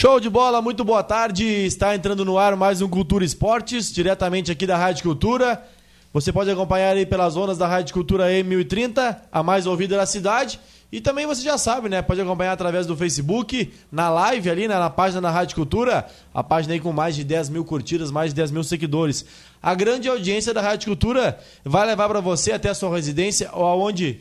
[0.00, 1.44] Show de bola, muito boa tarde.
[1.44, 5.60] Está entrando no ar mais um Cultura Esportes, diretamente aqui da Rádio Cultura.
[6.12, 10.60] Você pode acompanhar aí pelas zonas da Rádio Cultura E1030, a mais ouvida da cidade.
[10.92, 12.00] E também você já sabe, né?
[12.00, 14.78] Pode acompanhar através do Facebook, na live ali, né?
[14.78, 16.06] na página da Rádio Cultura.
[16.32, 19.24] A página aí com mais de 10 mil curtidas, mais de 10 mil seguidores.
[19.60, 23.66] A grande audiência da Rádio Cultura vai levar para você até a sua residência ou
[23.66, 24.20] aonde?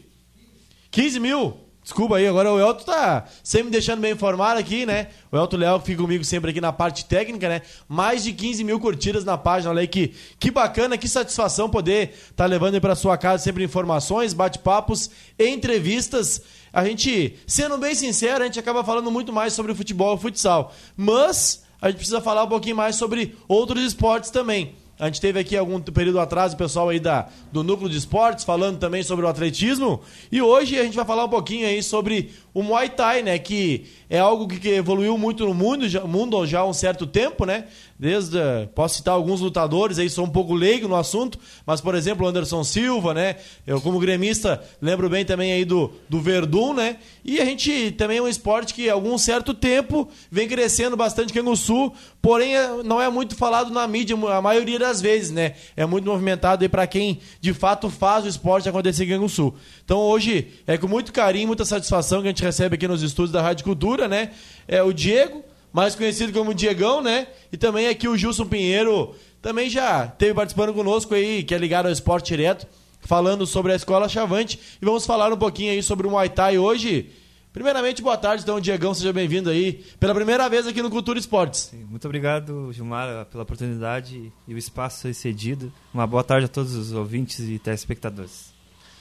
[0.90, 1.67] 15 mil!
[1.88, 5.08] Desculpa aí, agora o Elton tá sempre me deixando bem informado aqui, né?
[5.32, 7.62] O Elton Leal fica comigo sempre aqui na parte técnica, né?
[7.88, 12.10] Mais de 15 mil curtidas na página, olha aí que, que bacana, que satisfação poder
[12.10, 15.10] estar tá levando aí pra sua casa sempre informações, bate-papos,
[15.40, 16.42] entrevistas.
[16.74, 20.74] A gente, sendo bem sincero, a gente acaba falando muito mais sobre futebol e futsal.
[20.98, 24.76] Mas a gente precisa falar um pouquinho mais sobre outros esportes também.
[25.00, 28.44] A gente teve aqui algum período atrás o pessoal aí da, do núcleo de esportes
[28.44, 30.02] falando também sobre o atletismo.
[30.32, 33.38] E hoje a gente vai falar um pouquinho aí sobre o Muay Thai, né?
[33.38, 37.46] Que é algo que, evoluiu muito no mundo já, mundo já há um certo tempo,
[37.46, 37.66] né?
[38.00, 38.38] Desde,
[38.74, 42.30] posso citar alguns lutadores aí, sou um pouco leigo no assunto, mas, por exemplo, o
[42.30, 43.36] Anderson Silva, né?
[43.66, 46.98] Eu, como gremista, lembro bem também aí do, do Verdun, né?
[47.24, 51.30] E a gente também é um esporte que há algum certo tempo vem crescendo bastante
[51.30, 55.30] aqui no Sul, porém é, não é muito falado na mídia a maioria das vezes,
[55.30, 55.54] né?
[55.76, 59.56] É muito movimentado aí para quem de fato faz o esporte acontecer aqui no Sul.
[59.84, 63.32] Então hoje é com muito carinho, muita satisfação que a gente recebe aqui nos estúdios
[63.32, 64.32] da Rádio Cultura, né?
[64.68, 67.28] É o Diego, mais conhecido como Diegão, né?
[67.52, 71.86] E também aqui o Gilson Pinheiro, também já teve participando conosco aí, que é ligado
[71.86, 72.66] ao esporte direto,
[73.02, 74.60] falando sobre a Escola Chavante.
[74.82, 77.12] E vamos falar um pouquinho aí sobre o Muay Thai hoje.
[77.54, 81.74] Primeiramente, boa tarde, então, Diegão, seja bem-vindo aí, pela primeira vez aqui no Cultura Esportes.
[81.90, 85.74] Muito obrigado, Gilmar, pela oportunidade e o espaço cedido.
[85.94, 88.54] Uma boa tarde a todos os ouvintes e telespectadores.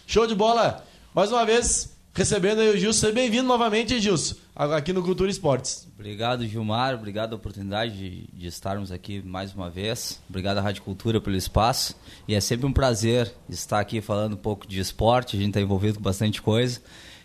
[0.06, 0.84] Show de bola!
[1.14, 3.00] Mais uma vez, recebendo aí o Gilson.
[3.00, 5.87] Seja bem-vindo novamente, Gilson, aqui no Cultura Esportes.
[5.94, 6.94] Obrigado, Gilmar.
[6.94, 10.19] Obrigado a oportunidade de, de, estarmos aqui mais uma vez.
[10.26, 11.94] Obrigado à Rádio Cultura pelo espaço.
[12.26, 15.37] E é sempre um prazer estar aqui falando um pouco de esporte.
[15.37, 16.81] A gente está envolvido com bastante coisa.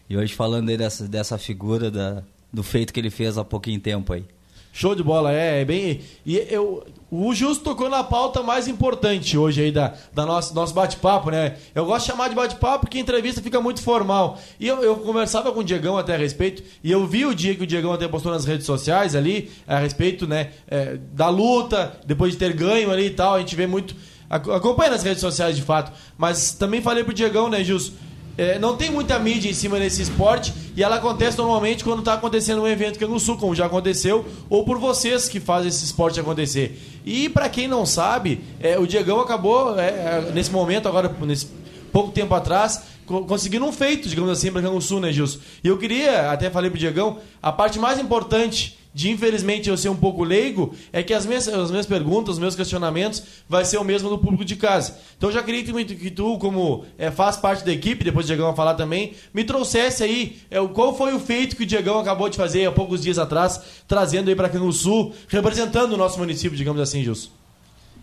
[0.09, 3.79] E hoje falando aí dessa, dessa figura da, do feito que ele fez há pouquinho
[3.79, 4.25] tempo aí.
[4.73, 5.99] Show de bola, é, é bem.
[6.25, 10.73] E eu, o Justo tocou na pauta mais importante hoje aí da, da nosso, nosso
[10.73, 11.57] bate-papo, né?
[11.75, 14.39] Eu gosto de chamar de bate-papo porque entrevista fica muito formal.
[14.57, 17.53] E eu, eu conversava com o Diegão até a respeito, e eu vi o dia
[17.53, 21.99] que o Diegão até postou nas redes sociais ali, a respeito, né, é, da luta,
[22.05, 23.35] depois de ter ganho ali e tal.
[23.35, 23.93] A gente vê muito.
[24.29, 25.91] Acompanha nas redes sociais de fato.
[26.17, 27.93] Mas também falei pro Diegão, né, Justo?
[28.37, 32.13] É, não tem muita mídia em cima desse esporte e ela acontece normalmente quando está
[32.13, 35.83] acontecendo um evento aqui no Sul, como já aconteceu, ou por vocês que fazem esse
[35.83, 36.79] esporte acontecer.
[37.05, 41.47] E para quem não sabe, é, o Diegão acabou, é, é, nesse momento, agora, nesse
[41.91, 45.39] pouco tempo atrás, conseguindo um feito, digamos assim, para no Sul, né, Gilson?
[45.63, 49.89] E eu queria, até falei pro Diegão, a parte mais importante de infelizmente eu ser
[49.89, 53.77] um pouco leigo, é que as minhas, as minhas perguntas, os meus questionamentos vai ser
[53.77, 54.97] o mesmo do público de casa.
[55.17, 58.27] Então eu já queria que, que tu, como é, faz parte da equipe, depois o
[58.27, 61.99] Diegão vai falar também, me trouxesse aí é, qual foi o feito que o Diegão
[61.99, 66.57] acabou de fazer há poucos dias atrás, trazendo aí para Sul, representando o nosso município,
[66.57, 67.29] digamos assim, Gilson.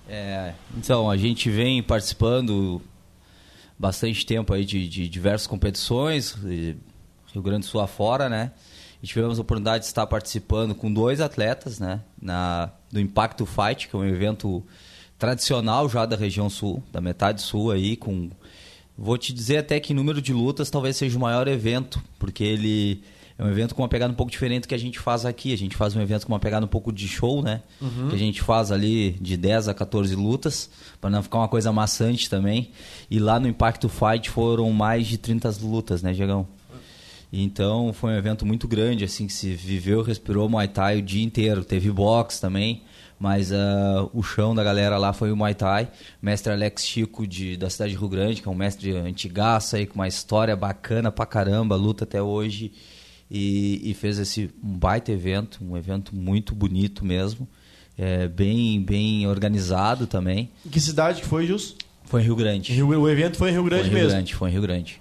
[0.08, 2.80] É, então, a gente vem participando
[3.78, 6.34] bastante tempo aí de, de diversas competições,
[7.32, 8.52] Rio Grande do Sul afora, né?
[9.02, 12.00] E tivemos a oportunidade de estar participando com dois atletas, né?
[12.20, 14.62] Na, do Impacto Fight, que é um evento
[15.18, 18.30] tradicional já da região sul, da metade sul aí, com...
[18.96, 22.42] Vou te dizer até que em número de lutas talvez seja o maior evento, porque
[22.42, 23.00] ele
[23.38, 25.52] é um evento com uma pegada um pouco diferente do que a gente faz aqui.
[25.52, 27.62] A gente faz um evento com uma pegada um pouco de show, né?
[27.80, 28.08] Uhum.
[28.08, 30.68] Que a gente faz ali de 10 a 14 lutas,
[31.00, 32.72] para não ficar uma coisa maçante também.
[33.08, 36.48] E lá no Impacto Fight foram mais de 30 lutas, né, Diegão?
[37.32, 41.22] Então foi um evento muito grande, assim, que se viveu, respirou Muay Thai o dia
[41.22, 41.64] inteiro.
[41.64, 42.82] Teve boxe também,
[43.18, 45.88] mas uh, o chão da galera lá foi o Muay Thai.
[46.22, 49.86] Mestre Alex Chico de, da cidade de Rio Grande, que é um mestre antigaço aí,
[49.86, 52.72] com uma história bacana pra caramba, luta até hoje.
[53.30, 57.46] E, e fez esse um baita evento, um evento muito bonito mesmo.
[57.98, 60.50] É, bem, bem organizado também.
[60.70, 61.76] Que cidade que foi, Jus?
[62.04, 62.72] Foi em Rio Grande.
[62.72, 64.12] Rio, o evento foi em Rio Grande foi em Rio mesmo?
[64.12, 65.00] Grande, foi em Rio Grande.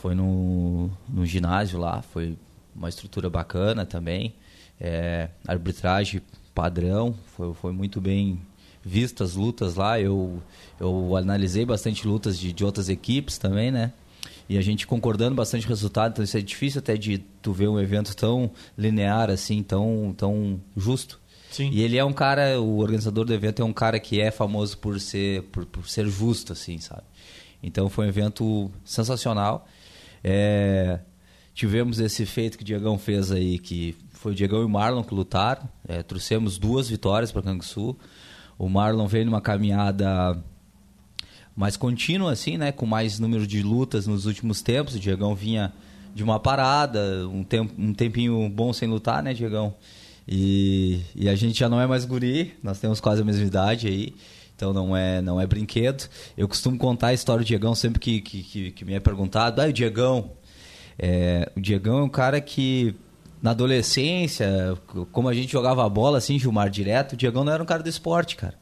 [0.00, 2.36] Foi no, no ginásio lá, foi
[2.74, 4.34] uma estrutura bacana também.
[4.80, 6.22] É, arbitragem
[6.54, 8.40] padrão, foi, foi muito bem
[8.82, 10.00] vista as lutas lá.
[10.00, 10.42] Eu,
[10.78, 13.92] eu analisei bastante lutas de, de outras equipes também, né?
[14.48, 17.78] E a gente concordando bastante resultado, então isso é difícil até de tu ver um
[17.78, 21.20] evento tão linear assim, tão, tão justo.
[21.50, 21.68] Sim.
[21.70, 24.78] E ele é um cara, o organizador do evento é um cara que é famoso
[24.78, 27.02] por ser, por, por ser justo, assim, sabe?
[27.62, 29.68] Então foi um evento sensacional.
[30.22, 31.00] É,
[31.54, 35.02] tivemos esse feito que o Diegão fez aí, que foi o Diegão e o Marlon
[35.02, 35.68] que lutaram.
[35.86, 37.96] É, trouxemos duas vitórias para Canguçu.
[38.58, 40.36] O Marlon veio numa caminhada
[41.56, 42.72] mais contínua, assim, né?
[42.72, 44.94] Com mais número de lutas nos últimos tempos.
[44.94, 45.72] O Diegão vinha
[46.14, 49.74] de uma parada, um, tempo, um tempinho bom sem lutar, né, Diegão?
[50.26, 53.88] E, e a gente já não é mais guri, nós temos quase a mesma idade
[53.88, 54.14] aí.
[54.60, 56.06] Então não é, não é brinquedo.
[56.36, 59.62] Eu costumo contar a história do Diegão sempre que, que, que, que me é perguntado.
[59.62, 60.32] Ah, o Diegão.
[60.98, 62.94] É, o Diegão é um cara que
[63.40, 64.76] na adolescência,
[65.12, 67.88] como a gente jogava bola assim, Gilmar, direto, o Diegão não era um cara do
[67.88, 68.60] esporte, cara.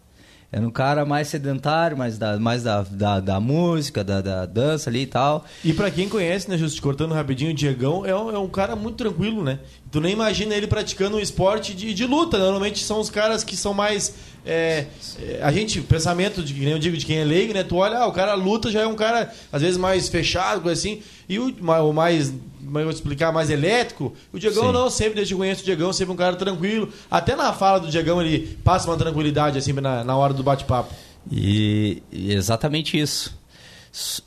[0.51, 4.89] Era um cara mais sedentário, mais da, mais da, da, da música, da, da, dança
[4.89, 5.45] ali e tal.
[5.63, 8.75] E para quem conhece, né, Justo, cortando rapidinho, o Diegão é um, é um cara
[8.75, 9.59] muito tranquilo, né?
[9.91, 12.39] Tu nem imagina ele praticando um esporte de, de luta.
[12.39, 14.15] Normalmente são os caras que são mais.
[14.49, 14.87] É,
[15.21, 17.63] é, a gente, pensamento, de, nem eu digo, de quem é leigo, né?
[17.63, 20.81] Tu olha, ah, o cara luta já é um cara, às vezes, mais fechado, coisa
[20.81, 21.03] assim.
[21.29, 22.33] E o, o mais
[22.69, 24.15] como eu vou explicar, mais elétrico.
[24.33, 24.73] O Diegão Sim.
[24.73, 26.93] não, sempre desde que conheço o Diegão, sempre um cara tranquilo.
[27.11, 30.93] Até na fala do Diegão ele passa uma tranquilidade assim na, na hora do bate-papo.
[31.31, 33.37] E, e exatamente isso.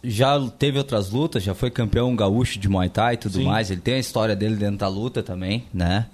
[0.04, 3.46] Já teve outras lutas, já foi campeão gaúcho de Muay Thai e tudo Sim.
[3.46, 3.70] mais.
[3.70, 6.08] Ele tem a história dele dentro da luta também, né?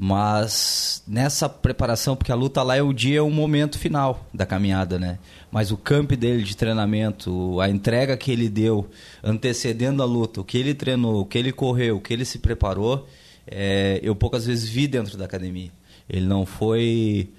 [0.00, 4.46] Mas nessa preparação, porque a luta lá é o dia, é o momento final da
[4.46, 5.18] caminhada, né?
[5.50, 8.88] Mas o camp dele de treinamento, a entrega que ele deu
[9.24, 12.38] antecedendo a luta, o que ele treinou, o que ele correu, o que ele se
[12.38, 13.08] preparou,
[13.44, 15.72] é, eu poucas vezes vi dentro da academia.
[16.08, 17.30] Ele não foi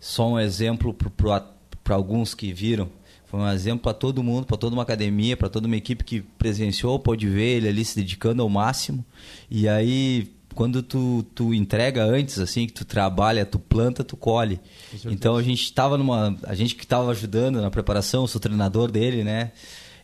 [0.00, 2.88] só um exemplo para alguns que viram,
[3.24, 6.22] foi um exemplo para todo mundo, para toda uma academia, para toda uma equipe que
[6.22, 9.04] presenciou, pôde ver ele ali se dedicando ao máximo.
[9.48, 14.60] E aí quando tu, tu entrega antes, assim, que tu trabalha, tu planta, tu colhe.
[15.06, 16.36] Então a gente estava numa.
[16.44, 19.52] A gente que estava ajudando na preparação, sou treinador dele, né?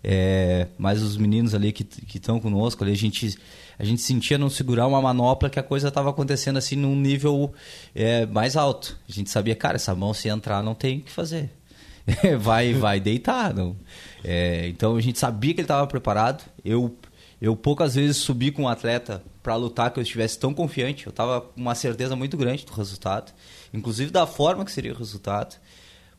[0.02, 1.84] É, mas os meninos ali que
[2.14, 3.36] estão conosco, ali, a gente,
[3.76, 7.52] a gente sentia não segurar uma manopla que a coisa estava acontecendo assim num nível
[7.94, 8.96] é, mais alto.
[9.08, 11.50] A gente sabia, cara, essa mão se entrar não tem o que fazer.
[12.38, 13.52] vai, vai deitar.
[13.52, 13.76] Não.
[14.22, 16.44] É, então a gente sabia que ele estava preparado.
[16.64, 16.96] Eu,
[17.40, 21.06] eu poucas vezes subi com um atleta para lutar que eu estivesse tão confiante.
[21.06, 23.32] Eu estava com uma certeza muito grande do resultado,
[23.72, 25.56] inclusive da forma que seria o resultado.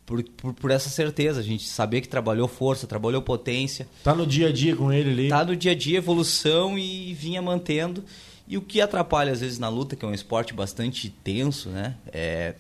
[0.06, 3.88] Por, por, por, essa certeza, a gente sabia que trabalhou força, trabalhou potência.
[4.04, 5.30] Tá no dia a dia com ele ali.
[5.30, 8.06] Tá no dia a dia, evolução e vinha mantendo.
[8.48, 11.96] E o que atrapalha às vezes na luta, que é um esporte bastante tenso, né?
[12.14, 12.56] É,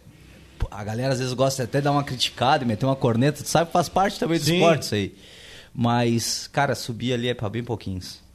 [0.70, 3.48] a galera às vezes gosta até de dar uma criticada e meter uma corneta, tu
[3.48, 4.56] sabe, faz parte também do Sim.
[4.56, 5.16] esporte isso aí.
[5.74, 8.27] Mas, cara, subir ali é para bem pouquinhos.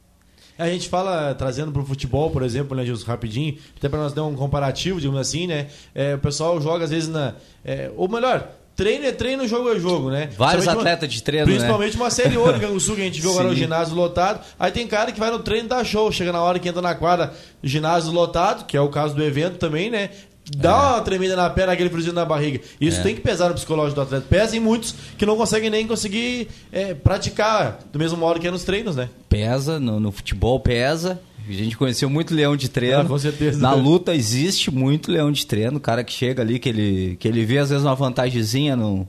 [0.57, 4.13] A gente fala, trazendo para o futebol, por exemplo, né, Gilson, rapidinho, até para nós
[4.13, 5.67] dar um comparativo, digamos assim, né?
[5.95, 7.33] É, o pessoal joga às vezes na.
[7.65, 10.29] É, ou melhor, treino é treino, jogo é jogo, né?
[10.37, 11.53] Vários atletas de treino, né?
[11.53, 12.03] Principalmente né?
[12.03, 14.43] uma série ouro, Canguçu, que a gente viu agora no ginásio lotado.
[14.59, 16.95] Aí tem cara que vai no treino da show, chega na hora que entra na
[16.95, 17.33] quadra,
[17.63, 20.09] ginásio lotado, que é o caso do evento também, né?
[20.57, 20.73] Dá é.
[20.73, 22.59] uma tremida na perna, aquele friozinho na barriga.
[22.79, 23.03] Isso é.
[23.03, 24.25] tem que pesar no psicológico do atleta.
[24.29, 28.51] Pesa em muitos que não conseguem nem conseguir é, praticar do mesmo modo que é
[28.51, 29.09] nos treinos, né?
[29.29, 31.21] Pesa, no, no futebol pesa.
[31.47, 33.01] A gente conheceu muito leão de treino.
[33.01, 33.59] Ah, com certeza.
[33.59, 35.77] Na luta existe muito leão de treino.
[35.77, 39.05] O cara que chega ali, que ele, que ele vê às vezes uma vantagemzinha num,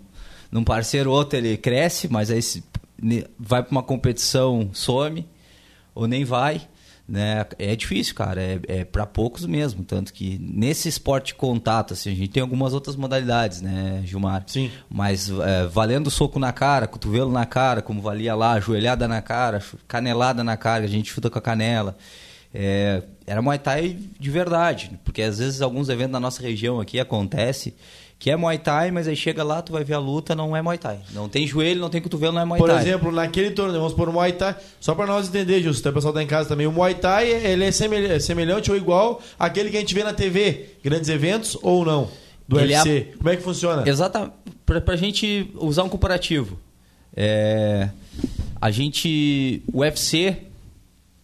[0.51, 2.41] num parceiro ou outro, ele cresce, mas aí
[3.39, 5.27] vai para uma competição, some,
[5.95, 6.63] ou nem vai
[7.07, 7.47] né?
[7.59, 8.41] É difícil, cara.
[8.41, 9.85] É, é para poucos mesmo.
[9.85, 14.45] Tanto que nesse esporte de contato, assim, a gente tem algumas outras modalidades, né, Gilmar?
[14.47, 14.71] Sim.
[14.89, 19.63] Mas é, valendo soco na cara, cotovelo na cara, como valia lá, joelhada na cara,
[19.87, 21.97] canelada na cara, a gente chuta com a canela.
[22.57, 27.01] É, era Muay Thai de verdade, porque às vezes alguns eventos na nossa região aqui
[27.01, 27.75] acontece
[28.19, 30.63] que é Muay Thai, mas aí chega lá, tu vai ver a luta, não é
[30.63, 30.99] Muay Thai.
[31.13, 32.69] Não tem joelho, não tem cotovelo, não é Muay Thai.
[32.69, 36.15] Por exemplo, naquele torneio, vamos por Muay Thai, só para nós entender, Justo, o pessoal
[36.15, 39.77] tá em casa também, o Muay Thai, ele é, é semelhante ou igual àquele que
[39.77, 42.09] a gente vê na TV, grandes eventos ou não,
[42.49, 43.11] do ele UFC.
[43.13, 43.17] É...
[43.17, 43.89] Como é que funciona?
[43.89, 44.33] Exatamente,
[44.65, 46.59] pra, pra gente usar um comparativo.
[47.15, 47.91] É...
[48.61, 50.39] A gente, o UFC,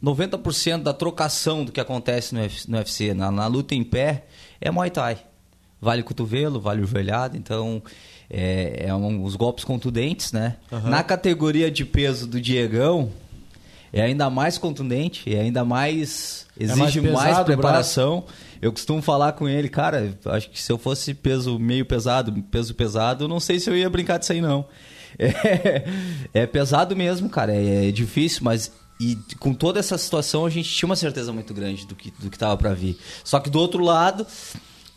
[0.02, 4.24] 90% da trocação do que acontece no UFC, na, na luta em pé,
[4.60, 5.29] é Muay Thai
[5.80, 7.82] vale cotovelo, vale o joelhado, então
[8.28, 10.56] é, é um, os golpes contundentes, né?
[10.70, 10.88] Uhum.
[10.88, 13.10] Na categoria de peso do Diegão,
[13.92, 16.46] é ainda mais contundente, é ainda mais.
[16.58, 18.24] exige é mais, pesado, mais, preparação.
[18.62, 22.74] Eu costumo falar com ele, cara, acho que se eu fosse peso meio pesado, peso
[22.74, 24.64] pesado, não sei se eu ia brincar disso aí, não.
[25.22, 25.84] É,
[26.32, 30.70] é pesado mesmo, cara, é, é difícil, mas e com toda essa situação a gente
[30.70, 32.98] tinha uma certeza muito grande do que do que estava para vir.
[33.22, 34.26] Só que do outro lado,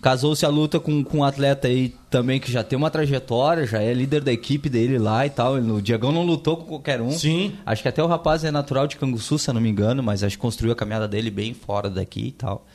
[0.03, 3.81] Casou-se a luta com, com um atleta aí também que já tem uma trajetória, já
[3.81, 5.53] é líder da equipe dele lá e tal.
[5.53, 7.09] O Diagão não lutou com qualquer um.
[7.11, 7.53] Sim.
[7.65, 10.21] Acho que até o rapaz é natural de Canguçu, se eu não me engano, mas
[10.21, 12.67] acho que construiu a caminhada dele bem fora daqui e tal.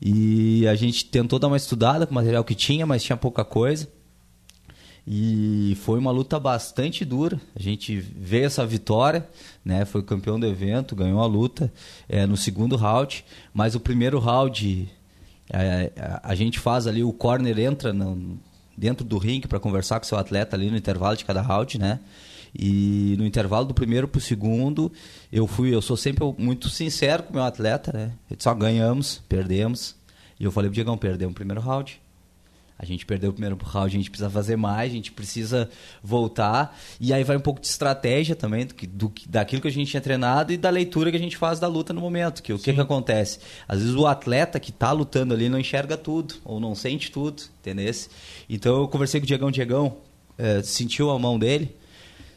[0.00, 3.44] E a gente tentou dar uma estudada com o material que tinha, mas tinha pouca
[3.44, 3.86] coisa.
[5.06, 7.38] E foi uma luta bastante dura.
[7.54, 9.28] A gente vê essa vitória,
[9.62, 9.84] né?
[9.84, 11.70] Foi campeão do evento, ganhou a luta
[12.08, 13.22] é, no segundo round.
[13.52, 14.88] Mas o primeiro round
[15.52, 15.92] é,
[16.22, 18.38] a gente faz ali, o corner entra no,
[18.76, 22.00] dentro do ringue para conversar com seu atleta ali no intervalo de cada round, né?
[22.54, 24.92] E no intervalo do primeiro para o segundo,
[25.32, 28.12] eu fui, eu sou sempre muito sincero com o meu atleta, né?
[28.38, 29.94] Só ganhamos, perdemos.
[30.38, 32.01] E eu falei pro Diegão, perdemos o primeiro round.
[32.82, 35.70] A gente perdeu o primeiro round, a gente precisa fazer mais, a gente precisa
[36.02, 36.76] voltar.
[37.00, 40.00] E aí vai um pouco de estratégia também, do, do, daquilo que a gente tinha
[40.00, 42.42] treinado e da leitura que a gente faz da luta no momento.
[42.42, 43.38] Que o que, que acontece?
[43.68, 47.44] Às vezes o atleta que está lutando ali não enxerga tudo, ou não sente tudo,
[47.60, 47.94] entendeu?
[48.48, 49.98] Então eu conversei com o Diegão, Diegão
[50.36, 51.76] é, sentiu a mão dele,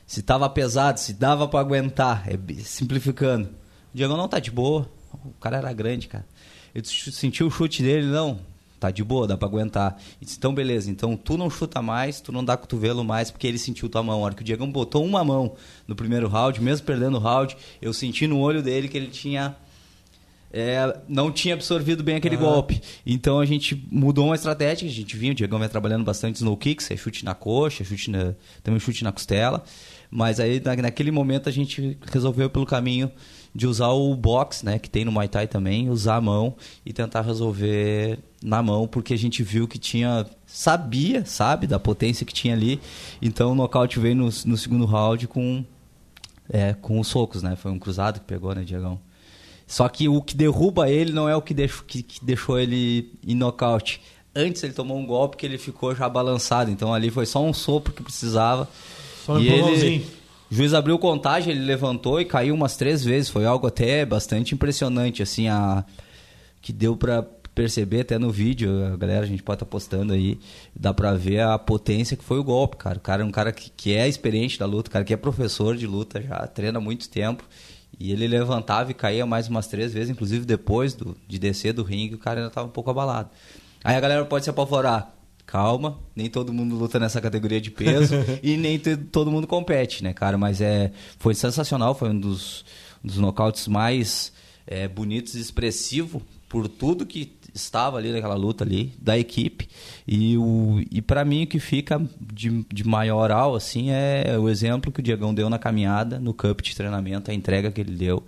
[0.05, 3.47] se estava pesado, se dava para aguentar, é, simplificando.
[3.95, 6.25] O Diegão não tá de boa, o cara era grande, cara.
[6.71, 8.39] Eu senti o chute dele, não
[8.85, 9.97] tá de boa, dá pra aguentar.
[10.19, 13.57] disse, então beleza, então tu não chuta mais, tu não dá cotovelo mais, porque ele
[13.57, 14.19] sentiu tua mão.
[14.19, 15.55] A hora que o Diego botou uma mão
[15.87, 19.55] no primeiro round, mesmo perdendo o round, eu senti no olho dele que ele tinha.
[20.57, 22.43] É, não tinha absorvido bem aquele uhum.
[22.43, 22.81] golpe.
[23.05, 26.55] Então a gente mudou uma estratégia, a gente vinha, o Diego vai trabalhando bastante no
[26.55, 29.63] kicks, é chute na coxa, chute na, também chute na costela.
[30.09, 33.11] Mas aí naquele momento a gente resolveu pelo caminho
[33.55, 36.91] de usar o box, né, que tem no Muay Thai também, usar a mão e
[36.91, 42.33] tentar resolver na mão, porque a gente viu que tinha sabia, sabe, da potência que
[42.33, 42.81] tinha ali.
[43.21, 45.63] Então o nocaute veio no, no segundo round com
[46.49, 47.55] é, com os socos, né?
[47.55, 48.99] Foi um cruzado que pegou, né, Diagão?
[49.65, 53.13] Só que o que derruba ele não é o que deixou, que, que deixou ele
[53.25, 54.01] em nocaute.
[54.35, 56.69] Antes ele tomou um golpe que ele ficou já balançado.
[56.69, 58.69] Então ali foi só um sopro que precisava.
[59.25, 60.05] Só um e ele,
[60.51, 63.29] o juiz abriu contagem, ele levantou e caiu umas três vezes.
[63.29, 65.83] Foi algo até bastante impressionante, assim, a
[66.61, 67.23] que deu para
[67.53, 70.37] perceber até no vídeo, a galera, a gente pode estar tá postando aí,
[70.75, 72.97] dá pra ver a potência que foi o golpe, cara.
[72.97, 75.77] O cara é um cara que, que é experiente da luta, cara que é professor
[75.77, 77.43] de luta já, treina há muito tempo.
[77.97, 81.81] E ele levantava e caía mais umas três vezes, inclusive depois do, de descer do
[81.81, 83.29] ringue, o cara ainda estava um pouco abalado.
[83.83, 85.14] Aí a galera pode se apavorar
[85.45, 90.13] calma, nem todo mundo luta nessa categoria de peso e nem todo mundo compete, né,
[90.13, 90.37] cara?
[90.37, 92.65] Mas é, foi sensacional, foi um dos,
[93.03, 94.33] um dos nocautes mais
[94.65, 99.67] é, bonitos e expressivo por tudo que estava ali naquela luta ali da equipe.
[100.07, 104.91] E o e para mim o que fica de, de maioral assim é o exemplo
[104.91, 108.23] que o Diegão deu na caminhada no campo de treinamento a entrega que ele deu.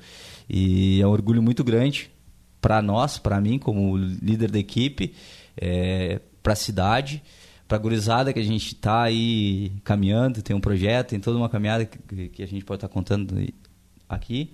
[0.49, 2.09] E é um orgulho muito grande
[2.61, 5.13] para nós para mim como líder da equipe.
[5.59, 7.21] É, para a cidade,
[7.67, 11.49] para a gurizada que a gente está aí caminhando, tem um projeto, tem toda uma
[11.49, 13.35] caminhada que, que a gente pode estar tá contando
[14.07, 14.53] aqui.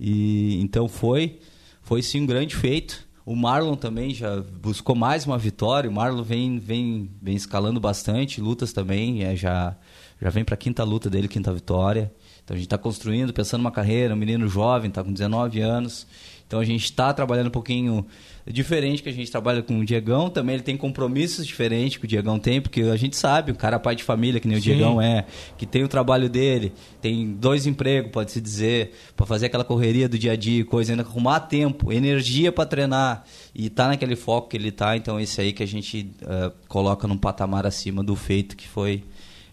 [0.00, 1.38] E então foi,
[1.82, 3.06] foi sim um grande feito.
[3.26, 5.90] O Marlon também já buscou mais uma vitória.
[5.90, 9.76] O Marlon vem, vem, vem escalando bastante, lutas também, é, já,
[10.18, 12.10] já vem para a quinta luta dele, quinta vitória.
[12.42, 16.06] Então a gente está construindo, pensando uma carreira, um menino jovem, está com 19 anos.
[16.46, 18.06] Então a gente está trabalhando um pouquinho
[18.52, 22.08] diferente que a gente trabalha com o Diegão, também ele tem compromissos diferentes que o
[22.08, 24.60] Diegão tem, porque a gente sabe, o cara é pai de família, que nem o
[24.60, 24.70] Sim.
[24.70, 25.26] Diegão é,
[25.58, 30.16] que tem o trabalho dele, tem dois empregos, pode-se dizer, para fazer aquela correria do
[30.18, 33.24] dia a dia, coisa, ainda arrumar tempo, energia para treinar
[33.54, 37.08] e tá naquele foco que ele tá, então esse aí que a gente uh, coloca
[37.08, 39.02] num patamar acima do feito que foi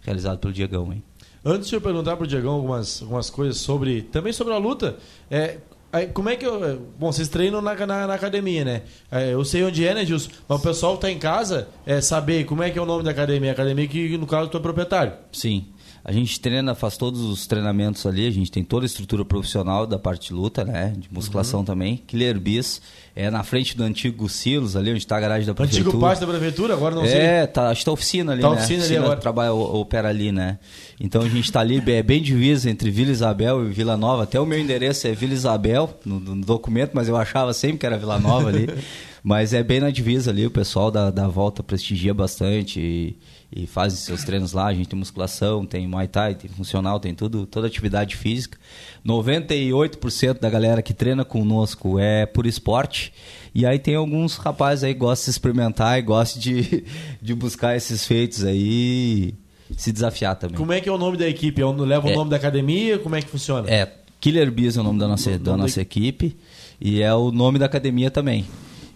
[0.02, 1.04] realizado pelo Diegão, hein?
[1.46, 4.02] Antes de eu perguntar pro Diegão algumas, algumas coisas sobre.
[4.02, 4.98] Também sobre a luta,
[5.30, 5.58] é,
[5.94, 6.80] Aí, como é que eu.
[6.98, 8.82] Bom, vocês treinam na, na, na academia, né?
[9.12, 10.32] É, eu sei onde é, né, Gilson?
[10.50, 13.04] Mas o pessoal que tá em casa é saber como é que é o nome
[13.04, 13.52] da academia.
[13.52, 15.14] Academia que, no caso, tu é proprietário.
[15.32, 15.68] Sim.
[16.06, 19.88] A gente treina, faz todos os treinamentos ali, a gente tem toda a estrutura profissional
[19.88, 20.94] da parte de luta, né?
[20.98, 21.66] De musculação uhum.
[21.66, 22.04] também.
[22.06, 22.82] Killer Bis
[23.16, 25.88] é na frente do antigo Silos, ali onde está a garagem da prefeitura.
[25.88, 27.22] Antigo parte da prefeitura, agora não é, sei.
[27.22, 28.56] É, tá, acho que tá a oficina ali, tá né?
[28.56, 29.20] oficina, oficina ali agora.
[29.22, 30.60] trabalha, opera ali, né?
[31.00, 34.24] Então a gente está ali, é bem divisa entre Vila Isabel e Vila Nova.
[34.24, 37.86] Até o meu endereço é Vila Isabel, no, no documento, mas eu achava sempre que
[37.86, 38.68] era Vila Nova ali.
[39.24, 43.18] mas é bem na divisa ali, o pessoal da, da volta prestigia bastante e
[43.56, 44.68] e fazem seus treinos lá.
[44.68, 48.58] A gente tem musculação, tem Muay Thai, tem funcional, tem tudo, toda atividade física.
[49.06, 53.14] 98% da galera que treina conosco é por esporte.
[53.54, 56.84] E aí tem alguns rapazes aí que gostam de experimentar e gostam de,
[57.22, 59.36] de buscar esses feitos aí
[59.78, 60.58] se desafiar também.
[60.58, 61.62] Como é que é o nome da equipe?
[61.62, 62.98] É leva o é, nome da academia?
[63.00, 63.70] Como é que funciona?
[63.70, 66.36] É, Killer Bees é o nome da nossa, da nossa equipe
[66.82, 68.46] e é o nome da academia também.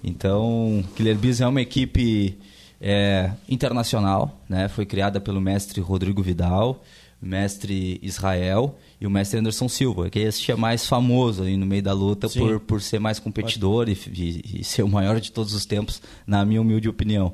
[0.03, 2.37] Então, Killer Bees é uma equipe
[2.79, 4.67] é, internacional, né?
[4.67, 6.83] Foi criada pelo mestre Rodrigo Vidal,
[7.21, 11.81] mestre Israel e o mestre Anderson Silva, que esse é mais famoso aí no meio
[11.81, 15.53] da luta por, por ser mais competidor e, e, e, ser o maior de todos
[15.53, 17.33] os tempos, na minha humilde opinião.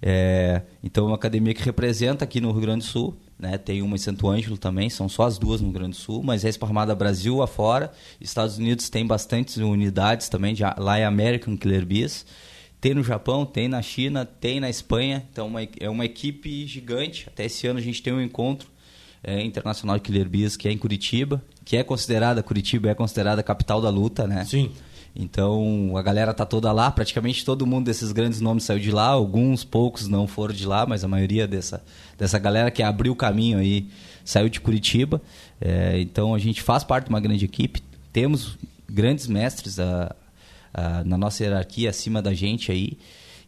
[0.00, 3.58] É, então, é uma academia que representa aqui no Rio Grande do Sul, né?
[3.58, 6.22] Tem uma em Santo Ângelo também, são só as duas no Rio Grande do Sul,
[6.22, 7.92] mas é esparramada Brasil afora.
[8.20, 12.24] Estados Unidos tem bastantes unidades também, de, lá é American Killer Bees.
[12.80, 15.26] Tem no Japão, tem na China, tem na Espanha.
[15.32, 17.26] Então uma, é uma equipe gigante.
[17.28, 18.68] Até esse ano a gente tem um encontro
[19.22, 23.40] é, internacional de Killer Bees que é em Curitiba, que é considerada Curitiba é considerada
[23.40, 24.44] a capital da luta, né?
[24.44, 24.70] Sim.
[25.16, 29.08] Então a galera tá toda lá, praticamente todo mundo desses grandes nomes saiu de lá,
[29.08, 31.82] alguns poucos não foram de lá, mas a maioria dessa,
[32.16, 33.88] dessa galera que abriu o caminho aí
[34.24, 35.20] saiu de Curitiba.
[35.60, 37.82] É, então a gente faz parte de uma grande equipe,
[38.12, 38.56] temos
[38.88, 40.14] grandes mestres a,
[41.04, 42.98] na nossa hierarquia acima da gente aí.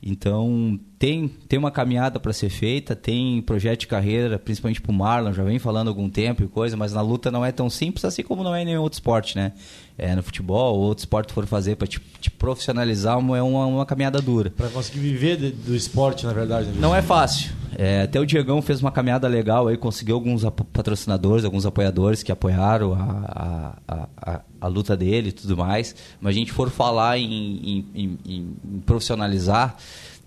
[0.02, 4.94] Então, tem, tem uma caminhada para ser feita, tem projeto de carreira, principalmente para o
[4.94, 7.70] Marlon, já vem falando há algum tempo e coisa, mas na luta não é tão
[7.70, 9.52] simples, assim como não é em nenhum outro esporte, né?
[9.96, 13.86] É, no futebol ou outro esporte for fazer para te, te, profissionalizar é uma, uma
[13.86, 14.50] caminhada dura.
[14.50, 16.66] Para conseguir viver de, do esporte, na verdade.
[16.68, 16.74] Né?
[16.78, 17.50] Não é fácil.
[17.78, 22.30] É, até o Diegão fez uma caminhada legal aí, conseguiu alguns patrocinadores, alguns apoiadores que
[22.30, 25.94] apoiaram a, a, a, a luta dele e tudo mais.
[26.20, 29.76] Mas a gente for falar em, em, em, em profissionalizar,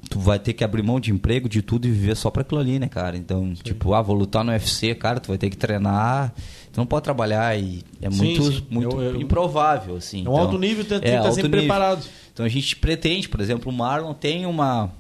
[0.10, 2.60] tu vai ter que abrir mão de emprego, de tudo e viver só para aquilo
[2.60, 3.18] ali, né, cara?
[3.18, 3.64] Então, sim.
[3.64, 6.34] tipo, ah, vou lutar no UFC, cara, tu vai ter que treinar,
[6.72, 8.64] tu não pode trabalhar e é sim, muito, sim.
[8.70, 10.20] muito eu, eu, improvável, assim.
[10.20, 11.62] É um então, alto nível, tem que é, estar sempre nível.
[11.62, 12.06] preparado.
[12.34, 14.92] Então a gente pretende, por exemplo, o Marlon tem uma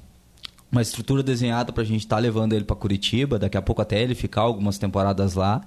[0.73, 3.79] uma estrutura desenhada para a gente estar tá levando ele para Curitiba, daqui a pouco
[3.79, 5.61] até ele ficar algumas temporadas lá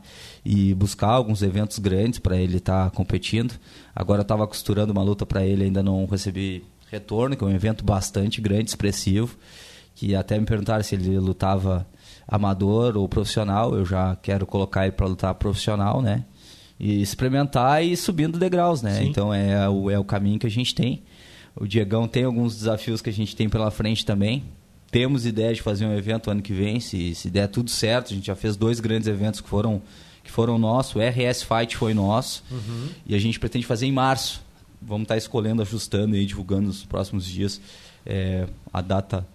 [0.44, 3.54] e buscar alguns eventos grandes para ele estar tá competindo.
[3.94, 7.54] Agora eu estava costurando uma luta para ele, ainda não recebi retorno, que é um
[7.54, 9.36] evento bastante grande, expressivo,
[9.94, 11.86] que até me perguntaram se ele lutava
[12.26, 16.24] amador ou profissional, eu já quero colocar ele para lutar profissional, né?
[16.78, 18.96] E experimentar e ir subindo degraus, né?
[18.96, 19.08] Sim.
[19.08, 21.02] Então é o, é o caminho que a gente tem.
[21.54, 24.44] O Diegão tem alguns desafios que a gente tem pela frente também
[24.90, 28.12] temos ideia de fazer um evento ano que vem, se, se der tudo certo.
[28.12, 29.82] A gente já fez dois grandes eventos que foram,
[30.22, 30.94] que foram nossos.
[30.94, 32.44] O RS Fight foi nosso.
[32.50, 32.88] Uhum.
[33.06, 34.42] E a gente pretende fazer em março.
[34.80, 37.60] Vamos estar escolhendo, ajustando e divulgando nos próximos dias
[38.04, 39.26] é, a data.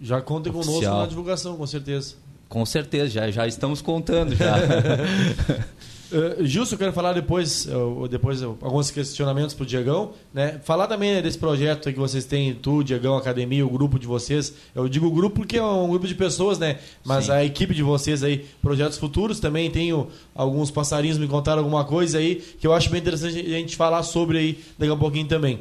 [0.00, 2.14] Já contem conosco na divulgação, com certeza.
[2.48, 4.56] Com certeza, já, já estamos contando já.
[6.12, 10.12] Uh, Gilson, eu quero falar depois, uh, depois uh, alguns questionamentos para o Diegão.
[10.34, 10.60] Né?
[10.64, 14.52] Falar também desse projeto que vocês têm, tu, Diegão, Academia, o grupo de vocês.
[14.74, 16.80] Eu digo grupo porque é um grupo de pessoas, né?
[17.04, 17.32] Mas Sim.
[17.32, 22.18] a equipe de vocês aí, projetos futuros, também tenho alguns passarinhos me contaram alguma coisa
[22.18, 25.28] aí que eu acho bem interessante a gente falar sobre aí daqui a um pouquinho
[25.28, 25.60] também.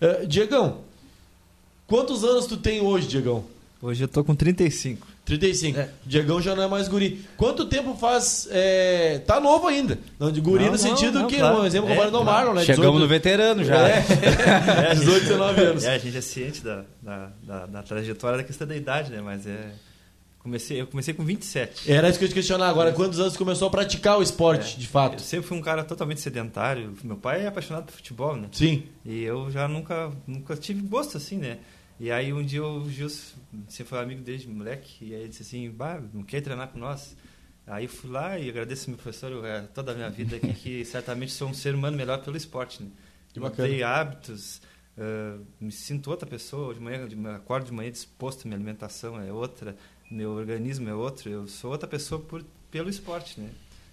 [0.00, 0.78] Uh, Diegão,
[1.86, 3.44] quantos anos tu tem hoje, Diegão?
[3.82, 5.11] Hoje eu tô com 35.
[5.24, 5.78] 35.
[5.78, 5.88] É.
[6.04, 7.24] Diegão já não é mais guri.
[7.36, 8.48] Quanto tempo faz.
[8.50, 9.20] É...
[9.24, 9.98] Tá novo ainda.
[10.18, 11.62] Não, de guri não, no sentido não, que, claro.
[11.62, 12.64] um exemplo, é, comparado no Marlon, né?
[12.64, 13.00] Chegamos 18...
[13.00, 13.88] no veterano já.
[13.88, 14.04] É.
[14.90, 15.84] é 18, 19 anos.
[15.84, 19.20] É, a gente é ciente da, da, da, da, trajetória da questão da idade, né?
[19.20, 19.70] Mas é.
[20.40, 21.90] Comecei, eu comecei com 27.
[21.90, 22.90] Era isso que eu te questionar agora.
[22.90, 25.14] Quantos anos começou a praticar o esporte, é, de fato?
[25.14, 26.92] Eu sempre fui um cara totalmente sedentário.
[27.04, 28.48] Meu pai é apaixonado por futebol, né?
[28.50, 28.82] Sim.
[29.06, 31.58] E eu já nunca, nunca tive gosto assim, né?
[32.00, 33.36] E aí um dia o Gilson,
[33.68, 36.78] você foi amigo desde moleque, e aí ele disse assim, bah, não quer treinar com
[36.78, 37.16] nós?
[37.66, 41.32] Aí fui lá e agradeço meu professor é, toda a minha vida aqui, que certamente
[41.32, 42.90] sou um ser humano melhor pelo esporte, né?
[43.32, 44.60] Que Mudei hábitos,
[44.98, 49.32] uh, me sinto outra pessoa, de manhã, de, acordo de manhã disposto, minha alimentação é
[49.32, 49.76] outra,
[50.10, 53.50] meu organismo é outro, eu sou outra pessoa por, pelo esporte, né?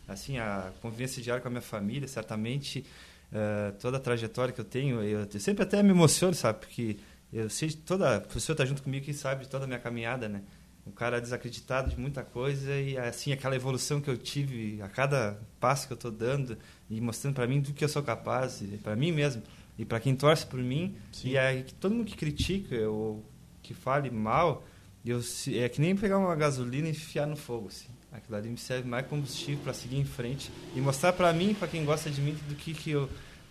[0.08, 2.84] Assim, a convivência diária com a minha família, certamente,
[3.32, 6.60] uh, toda a trajetória que eu tenho, eu, eu sempre até me emociono, sabe?
[6.60, 6.98] Porque
[7.32, 10.28] eu sei toda a pessoa está junto comigo que sabe de toda a minha caminhada,
[10.28, 10.42] né?
[10.86, 15.40] O cara desacreditado de muita coisa e assim aquela evolução que eu tive a cada
[15.60, 16.58] passo que eu estou dando
[16.90, 19.44] e mostrando para mim do que eu sou capaz, para mim mesmo
[19.78, 21.30] e para quem torce por mim Sim.
[21.30, 23.24] e aí todo mundo que critica ou
[23.62, 24.66] que fale mal,
[25.06, 25.22] eu
[25.54, 27.90] é que nem pegar uma gasolina e enfiar no fogo, assim.
[28.12, 31.68] Aquilo ali me serve mais combustível para seguir em frente e mostrar para mim, para
[31.68, 33.08] quem gosta de mim, do que que eu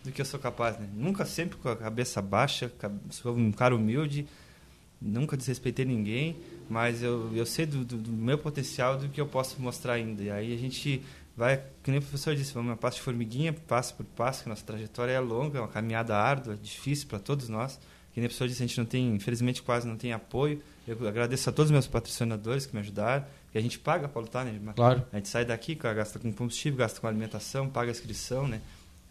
[0.08, 0.88] do que eu sou capaz, né?
[0.94, 2.72] Nunca sempre com a cabeça baixa,
[3.10, 4.26] sou um cara humilde,
[5.00, 6.36] nunca desrespeitei ninguém,
[6.68, 10.22] mas eu, eu sei do, do, do, meu potencial, do que eu posso mostrar ainda.
[10.22, 11.02] E aí a gente
[11.36, 14.48] vai, que nem o professor disse, vamos a passo de formiguinha, passo por passo, que
[14.48, 17.78] nossa trajetória é longa, é uma caminhada árdua, difícil para todos nós.
[18.12, 20.60] Que nem o professor disse, a gente não tem, infelizmente quase não tem apoio.
[20.86, 24.20] Eu agradeço a todos os meus patrocinadores que me ajudaram, que a gente paga para
[24.20, 24.58] lutar, né?
[24.74, 25.04] Claro.
[25.12, 28.60] A gente sai daqui, gasta com combustível, gasta com alimentação, paga a inscrição, né?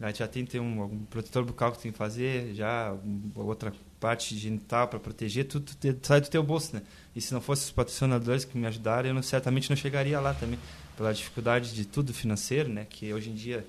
[0.00, 2.96] Já, já tem, tem um, um protetor bucal que tem que fazer, já
[3.34, 6.82] outra parte genital para proteger, tudo sai do teu bolso, né?
[7.16, 10.34] E se não fosse os patrocinadores que me ajudaram, eu não, certamente não chegaria lá
[10.34, 10.58] também,
[10.96, 12.86] pela dificuldade de tudo financeiro, né?
[12.88, 13.66] Que hoje em dia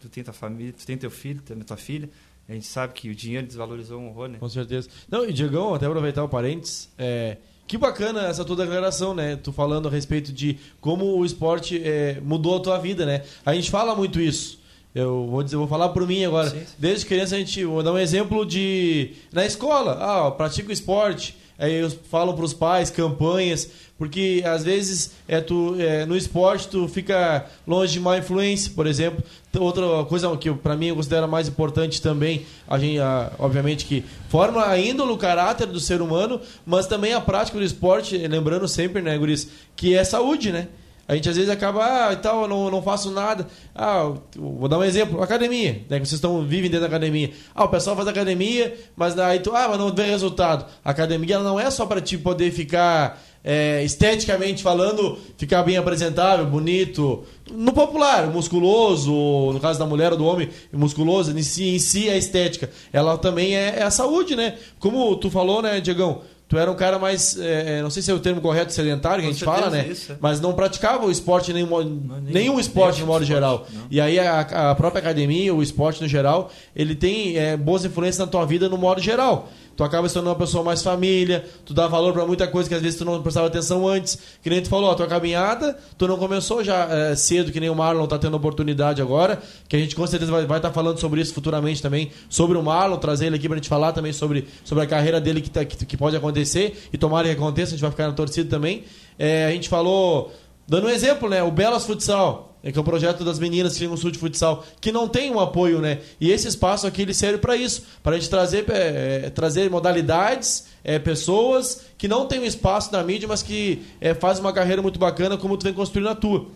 [0.00, 2.08] tu tem tua família, tu tem teu filho, tem tua filha,
[2.48, 4.38] a gente sabe que o dinheiro desvalorizou um horror, né?
[4.38, 4.88] Com certeza.
[5.10, 9.36] Não, e Diegão, até aproveitar o parênteses, é, que bacana essa tua declaração, né?
[9.36, 13.22] Tu falando a respeito de como o esporte é, mudou a tua vida, né?
[13.44, 14.57] A gente fala muito isso.
[14.94, 16.50] Eu vou dizer, vou falar por mim agora.
[16.50, 16.74] Sim, sim.
[16.78, 21.36] Desde criança a gente, vou dar um exemplo de na escola, ah, pratico esporte.
[21.58, 26.68] Aí eu falo para os pais campanhas, porque às vezes é tu é, no esporte
[26.68, 29.24] tu fica longe de má influência, por exemplo.
[29.58, 34.04] Outra coisa que para mim eu considero mais importante também, a gente, a, obviamente que
[34.28, 38.68] forma a índole, o caráter do ser humano, mas também a prática do esporte, lembrando
[38.68, 40.68] sempre, né, Guris, que é saúde, né?
[41.08, 43.46] A gente às vezes acaba, ah, e tal, não, não faço nada.
[43.74, 45.98] Ah, vou dar um exemplo, academia, né?
[45.98, 47.30] Que vocês estão vivem dentro da academia.
[47.54, 50.66] Ah, o pessoal faz academia, mas aí tu, ah, mas não vê resultado.
[50.84, 55.78] A academia ela não é só para te poder ficar é, esteticamente falando, ficar bem
[55.78, 57.24] apresentável, bonito.
[57.50, 62.10] No popular, musculoso, no caso da mulher ou do homem, musculoso, em si, em si
[62.10, 62.68] a estética.
[62.92, 64.56] Ela também é, é a saúde, né?
[64.78, 66.20] Como tu falou, né, Diegão?
[66.48, 69.22] Tu era um cara mais, é, é, não sei se é o termo correto, sedentário,
[69.22, 69.86] que a gente fala, né?
[69.86, 70.16] Isso, é.
[70.18, 73.66] Mas não praticava o esporte, nenhum, não, nenhum esporte no modo esporte, geral.
[73.70, 73.86] Não.
[73.90, 78.18] E aí a, a, própria academia, o esporte no geral, ele tem é, boas influências
[78.18, 81.72] na tua vida no modo geral tu acaba se tornando uma pessoa mais família, tu
[81.72, 84.18] dá valor para muita coisa que às vezes tu não prestava atenção antes.
[84.42, 87.70] Que nem tu falou, a tua caminhada, tu não começou já é, cedo, que nem
[87.70, 90.98] o Marlon tá tendo oportunidade agora, que a gente com certeza vai estar tá falando
[90.98, 94.48] sobre isso futuramente também, sobre o Marlon, trazer ele aqui pra gente falar também sobre,
[94.64, 97.76] sobre a carreira dele que, tá, que, que pode acontecer, e tomara que aconteça, a
[97.76, 98.82] gente vai ficar na torcida também.
[99.16, 100.32] É, a gente falou,
[100.66, 103.86] dando um exemplo, né, o Belas Futsal, é que é o projeto das meninas que
[103.86, 106.00] no sul de futsal, que não tem um apoio, né?
[106.20, 109.70] E esse espaço aqui ele serve para isso, para a gente trazer, é, é, trazer
[109.70, 114.52] modalidades, é, pessoas que não têm um espaço na mídia, mas que é, fazem uma
[114.52, 116.46] carreira muito bacana, como tu vem construindo a tua.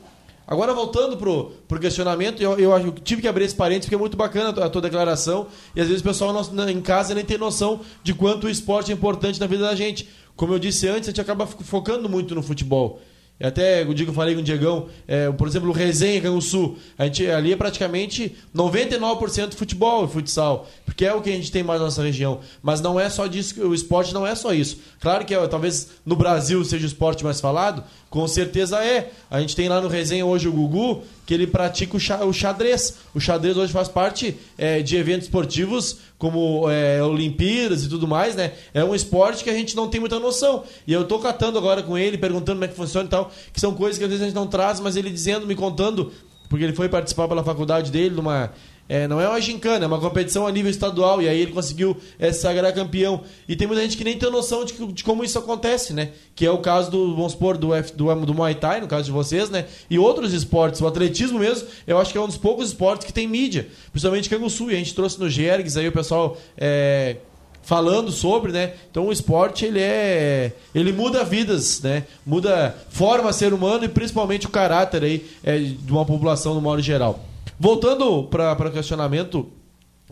[0.46, 3.98] Agora, voltando pro, pro questionamento, eu, eu, eu tive que abrir esse parênteses porque é
[3.98, 5.46] muito bacana a tua, a tua declaração.
[5.74, 6.34] E às vezes o pessoal
[6.68, 10.08] em casa nem tem noção de quanto o esporte é importante na vida da gente.
[10.34, 13.00] Como eu disse antes, a gente acaba focando muito no futebol.
[13.40, 16.76] Até o dia que eu falei com o Diegão, é, por exemplo, o Resenha, Sul,
[16.96, 21.50] a gente, ali é praticamente 99% futebol e futsal, porque é o que a gente
[21.50, 22.40] tem mais na nossa região.
[22.62, 24.78] Mas não é só disso, o esporte não é só isso.
[25.00, 29.10] Claro que é, talvez no Brasil seja o esporte mais falado, com certeza é.
[29.30, 32.98] A gente tem lá no Resenha hoje o Gugu, que ele pratica o xadrez.
[33.14, 38.36] O xadrez hoje faz parte é, de eventos esportivos como é, Olimpíadas e tudo mais,
[38.36, 38.52] né?
[38.74, 40.62] É um esporte que a gente não tem muita noção.
[40.86, 43.58] E eu tô catando agora com ele, perguntando como é que funciona e tal, que
[43.58, 46.12] são coisas que às vezes a gente não traz, mas ele dizendo, me contando,
[46.50, 48.52] porque ele foi participar pela faculdade dele numa
[48.92, 51.22] é, não é uma gincana, é uma competição a nível estadual.
[51.22, 53.22] E aí ele conseguiu é, se sagrar campeão.
[53.48, 56.10] E tem muita gente que nem tem noção de, de, como isso acontece, né?
[56.34, 59.04] Que é o caso do, vamos supor, do, F, do, do Muay Thai, no caso
[59.04, 59.64] de vocês, né?
[59.88, 60.82] E outros esportes.
[60.82, 63.66] O atletismo mesmo, eu acho que é um dos poucos esportes que tem mídia.
[63.92, 64.70] Principalmente Canguçu.
[64.70, 66.36] E a gente trouxe no Gergs, aí o pessoal.
[66.58, 67.16] É,
[67.62, 68.74] falando sobre, né?
[68.90, 72.04] Então o esporte ele é, ele muda vidas, né?
[72.26, 76.82] Muda forma ser humano e principalmente o caráter aí é, de uma população no modo
[76.82, 77.31] geral.
[77.62, 79.48] Voltando para o questionamento,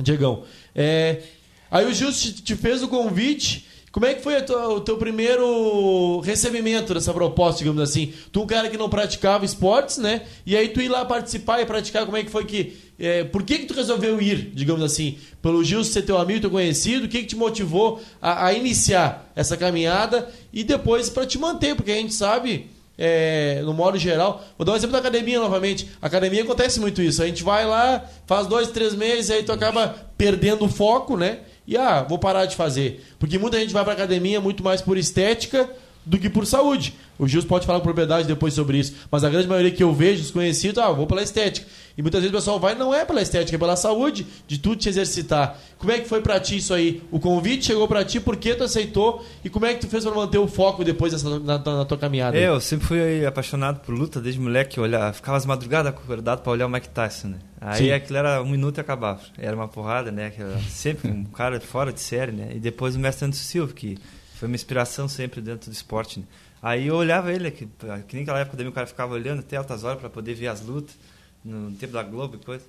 [0.00, 1.20] Diegão, é,
[1.68, 3.66] aí o Gil te, te, fez o convite.
[3.90, 8.12] Como é que foi tua, o teu primeiro recebimento dessa proposta, digamos assim?
[8.30, 10.22] Tu um cara que não praticava esportes, né?
[10.46, 12.76] E aí tu ir lá participar e praticar, como é que foi que...
[12.96, 15.18] É, por que que tu resolveu ir, digamos assim?
[15.42, 19.28] Pelo Gil ser teu amigo, teu conhecido, o que que te motivou a, a iniciar
[19.34, 21.74] essa caminhada e depois para te manter?
[21.74, 22.70] Porque a gente sabe
[23.02, 24.44] é, no modo geral.
[24.58, 25.90] Vou dar um exemplo da academia novamente.
[26.02, 27.22] Academia acontece muito isso.
[27.22, 31.38] A gente vai lá, faz dois, três meses, aí tu acaba perdendo o foco, né?
[31.66, 33.02] E ah, vou parar de fazer.
[33.18, 35.68] Porque muita gente vai pra academia muito mais por estética
[36.04, 36.94] do que por saúde.
[37.18, 39.92] O Gils pode falar com propriedade depois sobre isso, mas a grande maioria que eu
[39.92, 41.66] vejo, os conhecidos, ah, vou pela estética.
[41.96, 44.76] E muitas vezes o pessoal vai, não é pela estética, é pela saúde, de tudo
[44.76, 45.58] te exercitar.
[45.76, 47.02] Como é que foi pra ti isso aí?
[47.10, 49.22] O convite chegou pra ti, por que tu aceitou?
[49.44, 51.98] E como é que tu fez pra manter o foco depois dessa, na, na tua
[51.98, 52.38] caminhada?
[52.38, 56.66] Eu sempre fui apaixonado por luta, desde moleque, olhar, ficava as madrugadas acordado pra olhar
[56.66, 57.38] o Mike Tyson, né?
[57.60, 57.92] Aí Sim.
[57.92, 59.20] aquilo era um minuto e acabava.
[59.36, 60.32] Era uma porrada, né?
[60.70, 62.52] Sempre um cara fora de série, né?
[62.54, 63.98] E depois o mestre Anderson Silva, que
[64.40, 66.24] foi uma inspiração sempre dentro do esporte, né?
[66.62, 67.66] Aí eu olhava ele, que,
[68.08, 70.46] que nem aquela época também o cara ficava olhando até altas horas para poder ver
[70.46, 70.96] as lutas,
[71.44, 72.64] no tempo da Globo e coisa.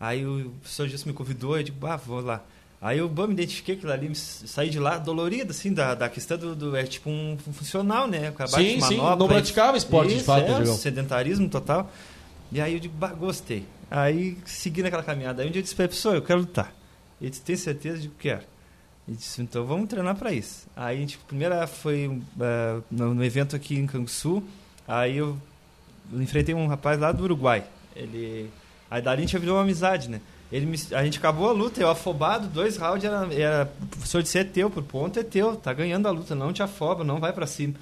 [0.00, 2.42] Aí o professor Gilson me convidou, eu digo, ah, vou lá.
[2.80, 6.38] Aí eu bom, me identifiquei aquilo ali, saí de lá dolorido, assim, da, da questão
[6.38, 8.32] do, do É tipo um funcional, né?
[8.48, 11.92] Sim, sim, não praticava esporte Isso, de fato, é, sedentarismo total.
[12.50, 13.66] E aí eu digo, bah, gostei.
[13.90, 15.42] Aí segui naquela caminhada.
[15.42, 16.72] Aí um dia eu disse pra ele, professor, eu quero lutar.
[17.20, 17.98] Ele disse, tem certeza?
[17.98, 18.51] Eu digo, quero.
[19.06, 20.66] Ele disse, então vamos treinar para isso.
[20.76, 24.42] Aí a gente, primeira foi uh, no, evento aqui em Canguçu,
[24.86, 25.36] aí eu,
[26.12, 27.64] enfrentei um rapaz lá do Uruguai.
[27.96, 28.48] Ele,
[28.90, 30.20] aí dali a gente virou uma amizade, né?
[30.52, 34.22] Ele me, a gente acabou a luta, eu afobado, dois rounds, era, era o professor
[34.22, 37.18] disse, é teu, por ponto é teu, tá ganhando a luta, não te afoba, não
[37.18, 37.74] vai para cima.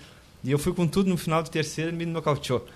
[0.42, 2.66] E eu fui com tudo no final do terceiro, ele me nocauteou.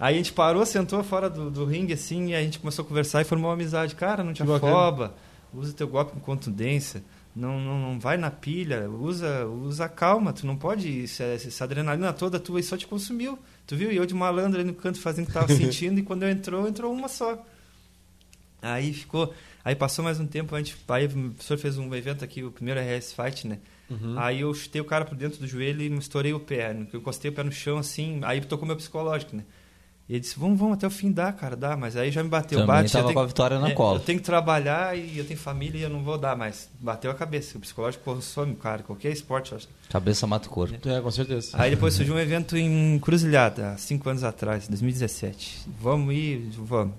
[0.00, 2.88] Aí a gente parou, sentou fora do, do ringue assim, e a gente começou a
[2.88, 3.94] conversar e formou uma amizade.
[3.94, 5.14] Cara, não te que afoba, bacana.
[5.52, 7.02] usa teu golpe com contundência
[7.38, 12.40] não, não, não vai na pilha, usa, usa calma, tu não pode, essa, adrenalina toda
[12.40, 13.92] tua só te consumiu, tu viu?
[13.92, 16.30] E eu de malandro ali no canto fazendo o que tava sentindo, e quando eu
[16.30, 17.40] entrou, entrou uma só.
[18.60, 19.32] Aí ficou,
[19.64, 22.50] aí passou mais um tempo, a gente, aí o professor fez um evento aqui, o
[22.50, 23.58] primeiro RS Fight, né?
[23.88, 24.18] Uhum.
[24.18, 26.88] Aí eu chutei o cara por dentro do joelho e me estourei o pé, né?
[26.92, 29.44] eu encostei o pé no chão assim, aí tocou meu psicológico, né?
[30.08, 31.76] E ele disse, vamos, vamos até o fim, dá, cara, dá.
[31.76, 32.60] Mas aí já me bateu.
[32.60, 33.98] Também bate, tava com a vitória na é, cola.
[33.98, 36.70] Eu tenho que trabalhar e eu tenho família e eu não vou dar mais.
[36.80, 37.58] Bateu a cabeça.
[37.58, 38.82] O psicológico consome, cara.
[38.82, 39.68] Qualquer esporte, eu acho.
[39.90, 40.88] Cabeça mata o corpo.
[40.88, 41.50] É, com certeza.
[41.52, 45.68] Aí depois surgiu um evento em Cruzilhada, há cinco anos atrás, 2017.
[45.78, 46.94] Vamos ir, vamos.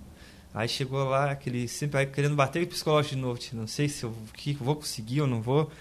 [0.54, 3.40] Aí chegou lá, aquele sempre querendo bater o psicológico de novo.
[3.54, 5.72] Não sei se eu que, vou conseguir ou não vou.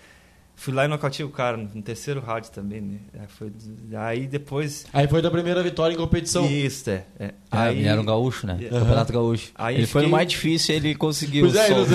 [0.58, 2.98] Fui lá e nocauteei o cara no terceiro round também, né?
[3.16, 3.52] Aí, foi,
[3.96, 4.86] aí depois.
[4.92, 6.44] Aí foi da primeira vitória em competição.
[6.50, 7.04] Isso, é.
[7.20, 7.30] é.
[7.48, 8.58] Aí era um gaúcho, né?
[8.60, 8.80] Uhum.
[8.80, 9.52] Campeonato gaúcho.
[9.54, 9.92] Aí ele fiquei...
[9.92, 11.46] foi no mais difícil ele conseguiu.
[11.46, 11.88] Pois é, nos,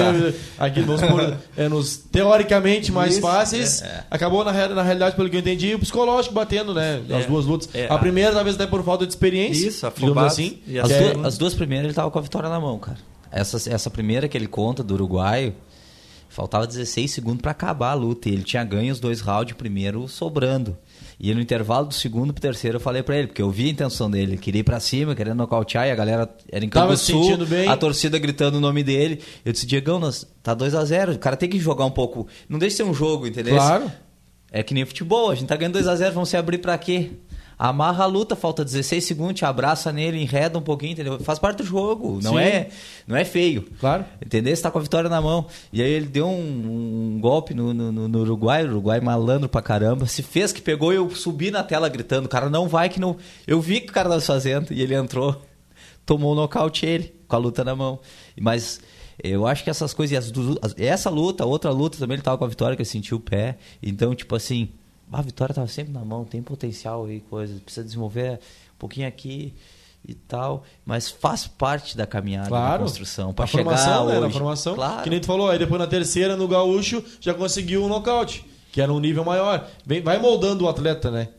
[0.58, 1.02] aqui nos,
[1.58, 3.82] é, nos teoricamente mais Isso, fáceis.
[3.82, 4.04] É, é.
[4.10, 7.02] Acabou, na, na realidade, pelo que eu entendi, o psicológico batendo, né?
[7.10, 7.28] As é.
[7.28, 7.70] duas lutas.
[7.74, 9.68] É, a primeira, talvez até por falta de experiência.
[9.68, 10.28] Isso, afobado.
[10.28, 10.62] assim.
[10.82, 12.98] As, duas, as duas primeiras ele tava com a vitória na mão, cara.
[13.30, 15.54] Essa, essa primeira que ele conta do uruguaio.
[16.34, 18.28] Faltava 16 segundos para acabar a luta.
[18.28, 20.76] E ele tinha ganho os dois rounds primeiro sobrando.
[21.20, 23.70] E no intervalo do segundo pro terceiro eu falei para ele, porque eu vi a
[23.70, 24.32] intenção dele.
[24.32, 27.68] Ele queria ir pra cima, querendo nocautear, e a galera era em Campo Sul, bem.
[27.68, 29.22] a torcida gritando o nome dele.
[29.46, 32.28] Eu disse, Diegão, nós, tá 2 a 0 o cara tem que jogar um pouco.
[32.50, 33.54] Não deixa ser um jogo, entendeu?
[33.54, 33.92] Claro.
[34.52, 36.76] É que nem futebol, a gente tá ganhando 2 a 0 vamos se abrir para
[36.80, 37.12] quê?
[37.64, 41.18] Amarra a luta, falta 16 segundos, te abraça nele, enreda um pouquinho, entendeu?
[41.22, 42.68] Faz parte do jogo, não é
[43.08, 43.66] não é feio.
[43.80, 44.04] Claro.
[44.22, 44.54] Entendeu?
[44.54, 45.48] Você tá com a vitória na mão.
[45.72, 49.62] E aí ele deu um, um golpe no, no, no, Uruguai, o Uruguai malandro pra
[49.62, 53.00] caramba, se fez que pegou e eu subi na tela gritando, cara, não vai que
[53.00, 53.16] não...
[53.48, 55.42] Eu vi que o cara tava fazendo e ele entrou,
[56.06, 58.00] tomou o um nocaute ele, com a luta na mão.
[58.42, 58.82] Mas...
[59.24, 60.34] Eu acho que essas coisas,
[60.76, 63.58] essa luta, outra luta também ele tava com a vitória que ele sentiu o pé.
[63.82, 64.70] Então, tipo assim,
[65.12, 68.40] a vitória estava sempre na mão, tem potencial e coisas, precisa desenvolver
[68.76, 69.54] um pouquinho aqui
[70.06, 72.72] e tal, mas faz parte da caminhada claro.
[72.74, 74.16] da construção para chegar formação, hoje.
[74.16, 75.04] Né, na formação, claro.
[75.04, 78.82] que nem tu falou, aí depois na terceira no gaúcho já conseguiu um nocaute, que
[78.82, 79.70] era um nível maior.
[79.86, 81.30] Vem, vai moldando o atleta, né?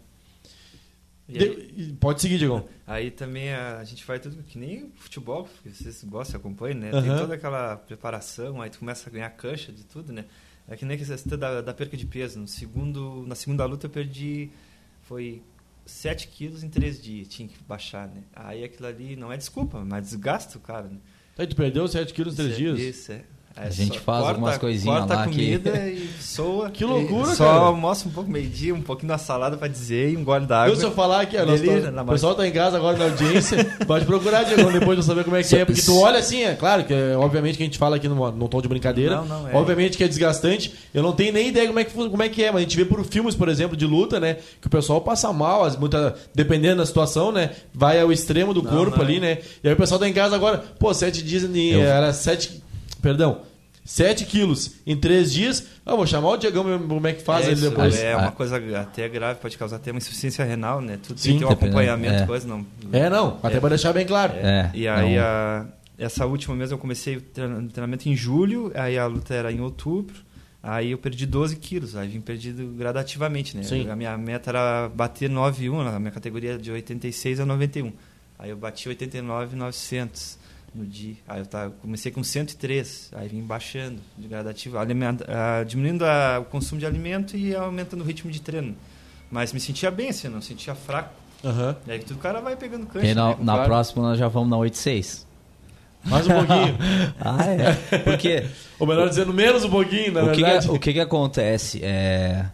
[1.27, 1.95] De...
[2.01, 2.69] Pode seguir, Diego.
[2.87, 6.93] Aí também a, a, gente faz tudo que nem futebol, vocês gostam, acompanham, né?
[6.93, 7.03] Uhum.
[7.03, 10.27] Tem toda aquela preparação, aí tu começa a ganhar cancha de tudo, né?
[10.67, 12.39] É que nem que você da, da perca de peso.
[12.39, 14.51] No segundo, na segunda luta eu perdi.
[15.03, 15.43] Foi
[15.85, 17.29] 7 quilos em 3 dias.
[17.29, 18.23] Tinha que baixar, né?
[18.35, 20.99] Aí aquilo ali não é desculpa, mas desgasta o cara, né?
[21.37, 22.79] Aí tu perdeu 7 quilos em 3 dias?
[22.79, 23.25] Isso, é.
[23.57, 25.79] É, a gente faz corta, algumas coisinhas corta lá a comida que...
[25.95, 26.71] e soa.
[26.71, 27.59] Que loucura, só cara.
[27.61, 30.73] Só almoça um pouco meio-dia, um pouquinho da salada pra dizer e um gole d'água.
[30.73, 34.43] Eu se eu falar aqui, o pessoal tá em casa agora na audiência, pode procurar,
[34.43, 35.65] Diego, depois de saber como é que é.
[35.65, 38.33] Porque tu olha assim, é claro que é, obviamente que a gente fala aqui num,
[38.33, 39.17] num tom de brincadeira.
[39.17, 39.55] Não, não, é.
[39.55, 40.75] Obviamente que é desgastante.
[40.93, 42.77] Eu não tenho nem ideia como é, que, como é que é, mas a gente
[42.77, 44.39] vê por filmes, por exemplo, de luta, né?
[44.61, 47.51] Que o pessoal passa mal, muita, dependendo da situação, né?
[47.73, 49.05] Vai ao extremo do não, corpo não.
[49.05, 49.39] ali, né?
[49.63, 51.81] E aí o pessoal tá em casa agora, pô, sete dias, eu...
[51.81, 52.64] era sete.
[53.05, 53.43] Perdão,
[53.85, 55.67] 7 quilos em 3 dias.
[55.85, 57.95] Ah, vou chamar o Diegão, como é que faz é, ele depois.
[58.01, 60.99] É uma coisa até grave, pode causar até uma insuficiência renal, né?
[61.03, 62.27] Tudo Sim, tem que ter um acompanhamento, é.
[62.27, 62.65] coisa não.
[62.91, 63.61] É, não, até é.
[63.61, 64.33] para deixar bem claro.
[64.37, 64.71] É.
[64.73, 65.67] E aí, a,
[65.99, 70.15] essa última mesmo eu comecei o treinamento em julho, aí a luta era em outubro.
[70.63, 73.63] Aí eu perdi 12 quilos, aí vim perdido gradativamente, né?
[73.65, 73.91] Sim.
[73.91, 77.93] A minha meta era bater 9,1, a minha categoria de 86 a 91.
[78.39, 80.39] Aí eu bati 89,900
[80.75, 81.17] no dia.
[81.29, 86.41] Aí eu tava, comecei com 103, aí vim baixando de gradativo, alimenta, uh, diminuindo a,
[86.41, 88.75] o consumo de alimento e aumentando o ritmo de treino.
[89.31, 91.15] Mas me sentia bem, assim, não sentia fraco.
[91.43, 91.75] Uhum.
[91.87, 93.07] E aí tudo o cara vai pegando cancha.
[93.07, 95.27] E na, né, na próxima nós já vamos na 86.
[96.05, 96.79] Mais um pouquinho.
[97.21, 97.99] ah, é.
[97.99, 98.45] Porque.
[98.79, 100.67] Ou melhor dizendo, menos um pouquinho, na o verdade.
[100.67, 101.81] Que que, o que, que acontece?
[101.83, 102.47] É,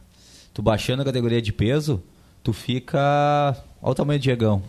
[0.54, 2.02] tu baixando a categoria de peso,
[2.42, 3.56] tu fica.
[3.83, 4.62] Olha o tamanho do Diegão.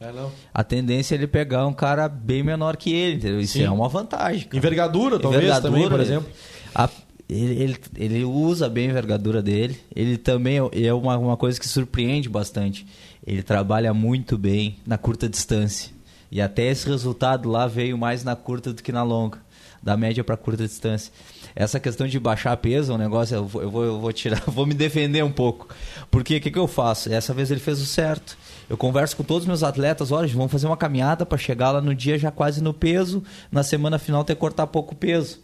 [0.00, 0.30] É, não.
[0.52, 3.40] A tendência é ele pegar um cara bem menor que ele, entendeu?
[3.40, 3.64] Isso Sim.
[3.64, 4.46] é uma vantagem.
[4.46, 4.56] Cara.
[4.56, 6.28] Envergadura, talvez, envergadura, também, por exemplo.
[6.74, 6.88] A,
[7.28, 9.80] ele, ele, ele, usa bem a envergadura dele.
[9.94, 12.86] Ele também é uma, uma coisa que surpreende bastante.
[13.26, 15.90] Ele trabalha muito bem na curta distância.
[16.30, 19.38] E até esse resultado lá veio mais na curta do que na longa,
[19.82, 21.12] da média para curta distância.
[21.54, 24.42] Essa questão de baixar peso é um negócio, eu vou, eu vou, eu vou tirar,
[24.50, 25.68] vou me defender um pouco.
[26.10, 27.12] Porque o que, que eu faço?
[27.12, 28.36] Essa vez ele fez o certo.
[28.68, 31.80] Eu converso com todos os meus atletas, olha, vamos fazer uma caminhada para chegar lá
[31.80, 33.22] no dia já quase no peso,
[33.52, 35.40] na semana final ter que cortar pouco peso.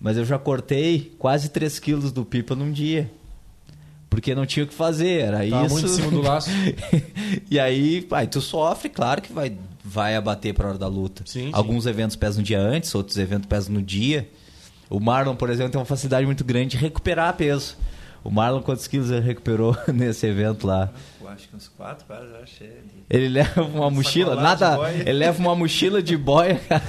[0.00, 3.10] Mas eu já cortei quase 3 quilos do pipa num dia
[4.14, 5.74] porque não tinha o que fazer, era Tava isso.
[5.74, 6.48] muito em cima do laço.
[7.50, 11.24] e aí, pai, tu sofre, claro que vai, vai abater para hora da luta.
[11.26, 11.90] Sim, Alguns sim.
[11.90, 14.28] eventos pesam um dia antes, outros eventos pesam no dia.
[14.88, 17.76] O Marlon, por exemplo, tem uma facilidade muito grande de recuperar peso.
[18.24, 20.90] O Marlon, quantos quilos ele recuperou nesse evento lá?
[21.20, 22.72] Eu acho que uns quatro, quase, eu achei.
[23.10, 24.78] Ele leva uma mochila, nada.
[24.92, 26.82] Ele leva uma mochila de boia, cara.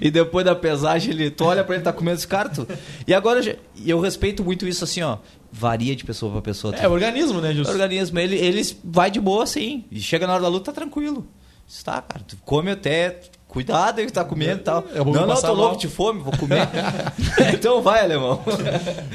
[0.00, 2.48] e depois da pesagem, ele, tu olha pra ele, tá comendo esse cara.
[2.48, 2.66] Tu...
[3.06, 3.40] E agora,
[3.84, 5.18] eu respeito muito isso assim, ó.
[5.50, 6.76] Varia de pessoa pra pessoa.
[6.76, 7.72] É, organismo, né, Justo?
[7.72, 8.18] Organismo.
[8.20, 9.84] Ele, ele vai de boa, sim.
[9.90, 11.26] E chega na hora da luta, tá tranquilo.
[11.66, 12.24] Está, cara.
[12.26, 13.20] Tu come até
[13.52, 14.82] Cuidado aí que tá comendo e tal.
[14.94, 15.56] Eu vou não, não, tô mal.
[15.56, 16.66] louco de fome, vou comer.
[17.52, 18.40] então vai, alemão.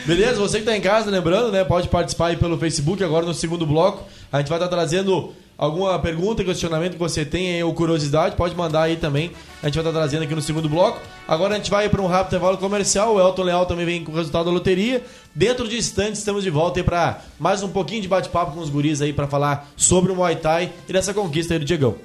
[0.06, 1.64] Beleza, você que tá em casa, lembrando, né?
[1.64, 4.04] Pode participar aí pelo Facebook, agora no segundo bloco.
[4.32, 8.56] A gente vai estar tá trazendo alguma pergunta, questionamento que você tem ou curiosidade, pode
[8.56, 9.32] mandar aí também.
[9.64, 11.02] A gente vai estar tá trazendo aqui no segundo bloco.
[11.28, 13.16] Agora a gente vai para um rápido intervalo comercial.
[13.16, 15.04] O Elton Leal também vem com o resultado da loteria.
[15.34, 18.70] Dentro de instantes, estamos de volta aí para mais um pouquinho de bate-papo com os
[18.70, 21.96] guris aí para falar sobre o Muay Thai e dessa conquista aí do Diegão.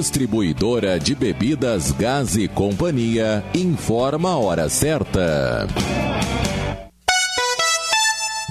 [0.00, 5.68] Distribuidora de bebidas Gás e Companhia informa a hora certa.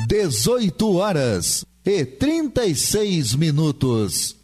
[0.08, 4.36] 18 horas e 36 minutos.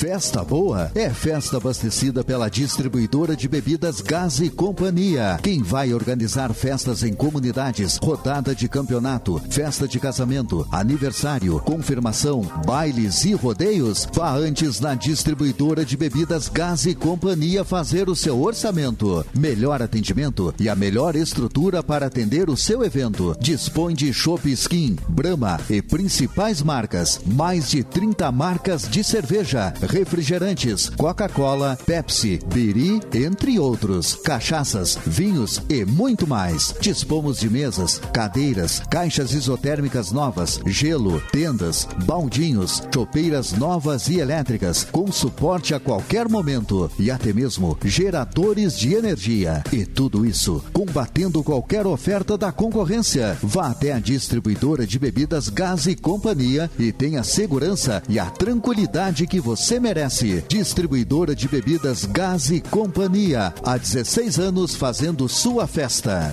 [0.00, 5.38] Festa boa é festa abastecida pela distribuidora de bebidas Gás e Companhia.
[5.42, 13.26] Quem vai organizar festas em comunidades, rodada de campeonato, festa de casamento, aniversário, confirmação, bailes
[13.26, 19.22] e rodeios, vá antes na distribuidora de bebidas Gás e Companhia fazer o seu orçamento.
[19.36, 23.36] Melhor atendimento e a melhor estrutura para atender o seu evento.
[23.38, 27.20] Dispõe de Shop Skin, Brahma e principais marcas.
[27.26, 35.84] Mais de 30 marcas de cerveja refrigerantes, Coca-Cola, Pepsi, Biri, entre outros, cachaças, vinhos e
[35.84, 36.74] muito mais.
[36.80, 45.10] Dispomos de mesas, cadeiras, caixas isotérmicas novas, gelo, tendas, baldinhos, chopeiras novas e elétricas, com
[45.10, 49.62] suporte a qualquer momento e até mesmo geradores de energia.
[49.72, 53.36] E tudo isso combatendo qualquer oferta da concorrência.
[53.42, 59.26] Vá até a distribuidora de bebidas Gás e Companhia e tenha segurança e a tranquilidade
[59.26, 60.44] que você merece.
[60.48, 63.52] Distribuidora de bebidas Gás e Companhia.
[63.64, 66.32] Há 16 anos fazendo sua festa.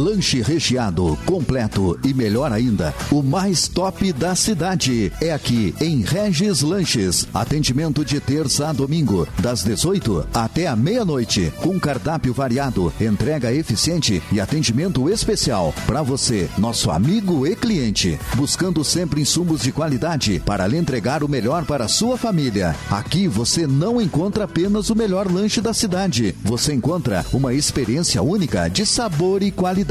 [0.00, 5.12] Lanche recheado, completo e melhor ainda, o mais top da cidade.
[5.20, 7.28] É aqui em Regis Lanches.
[7.34, 14.22] Atendimento de terça a domingo, das 18 até a meia-noite, com cardápio variado, entrega eficiente
[14.32, 20.66] e atendimento especial para você, nosso amigo e cliente, buscando sempre insumos de qualidade para
[20.66, 22.74] lhe entregar o melhor para a sua família.
[22.90, 28.66] Aqui você não encontra apenas o melhor lanche da cidade, você encontra uma experiência única
[28.66, 29.89] de sabor e qualidade.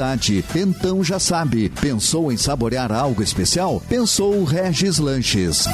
[0.56, 3.84] Então já sabe, pensou em saborear algo especial?
[3.90, 5.66] Pensou Regis Lanches.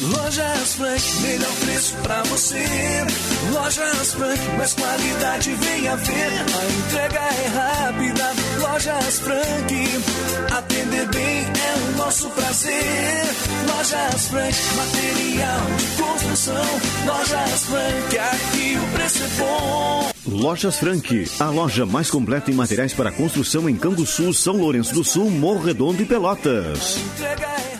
[0.00, 2.64] Lojas Frank, melhor preço pra você.
[3.52, 6.14] Lojas Frank, mais qualidade venha ver.
[6.14, 8.32] A entrega é rápida.
[8.60, 13.26] Lojas Frank, atender bem é o nosso prazer.
[13.68, 16.64] Lojas Frank, material de construção.
[17.04, 20.10] Lojas Frank, aqui o preço é bom.
[20.26, 25.04] Lojas Frank, a loja mais completa em materiais para construção em Canguçu, São Lourenço do
[25.04, 26.96] Sul, Morro Redondo e Pelotas.
[26.96, 27.79] Entrega é.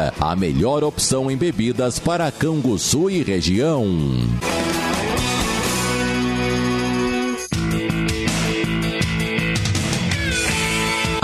[0.19, 3.85] A melhor opção em bebidas para Canguçu e região.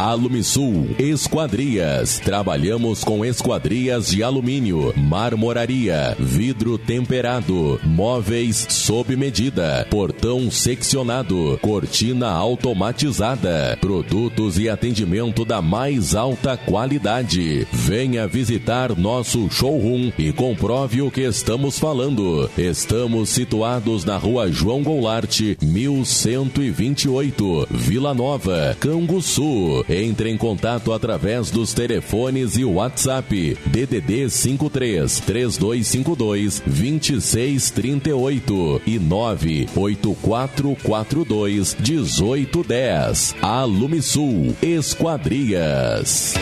[0.07, 2.19] Alumisul Esquadrias.
[2.19, 13.77] Trabalhamos com esquadrias de alumínio, marmoraria, vidro temperado, móveis sob medida, portão seccionado, cortina automatizada,
[13.81, 17.67] produtos e atendimento da mais alta qualidade.
[17.73, 22.49] Venha visitar nosso showroom e comprove o que estamos falando.
[22.57, 29.83] Estamos situados na rua João Goulart, 1128, Vila Nova, Canguçu.
[29.99, 43.35] Entre em contato através dos telefones e WhatsApp DDD 53 3252 2638 e 98442 1810.
[43.41, 46.35] Alumisul Esquadrias.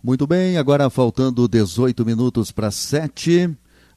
[0.00, 3.50] Muito bem, agora faltando 18 minutos para 7,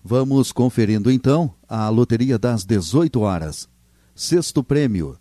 [0.03, 3.69] vamos conferindo então a loteria das 18 horas.
[4.15, 5.15] Sexto prêmio,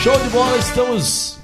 [0.02, 1.39] Show de bola, estamos.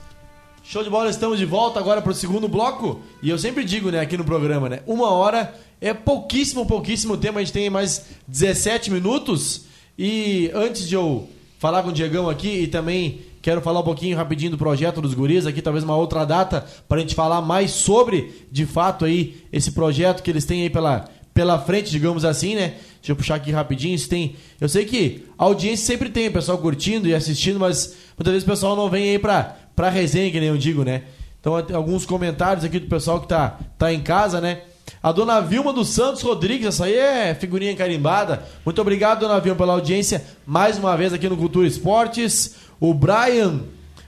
[0.68, 3.00] Show de bola, estamos de volta agora para o segundo bloco.
[3.22, 4.80] E eu sempre digo, né, aqui no programa, né?
[4.88, 7.38] Uma hora é pouquíssimo, pouquíssimo tempo.
[7.38, 9.66] A gente tem mais 17 minutos.
[9.96, 14.18] E antes de eu falar com o Diegão aqui e também quero falar um pouquinho
[14.18, 17.70] rapidinho do projeto dos guris aqui, talvez uma outra data para a gente falar mais
[17.70, 22.56] sobre, de fato, aí esse projeto que eles têm aí pela, pela frente, digamos assim,
[22.56, 22.74] né?
[22.96, 23.98] Deixa eu puxar aqui rapidinho.
[24.00, 27.96] Se tem, eu sei que a audiência sempre tem, o pessoal curtindo e assistindo, mas
[28.18, 31.04] muitas vezes o pessoal não vem aí pra, pra resenha, que nem eu digo, né?
[31.40, 34.62] Então, alguns comentários aqui do pessoal que tá, tá em casa, né?
[35.02, 38.44] A dona Vilma dos Santos Rodrigues, essa aí é figurinha carimbada.
[38.66, 42.56] Muito obrigado, dona Vilma, pela audiência mais uma vez aqui no Cultura Esportes.
[42.80, 43.62] O Brian,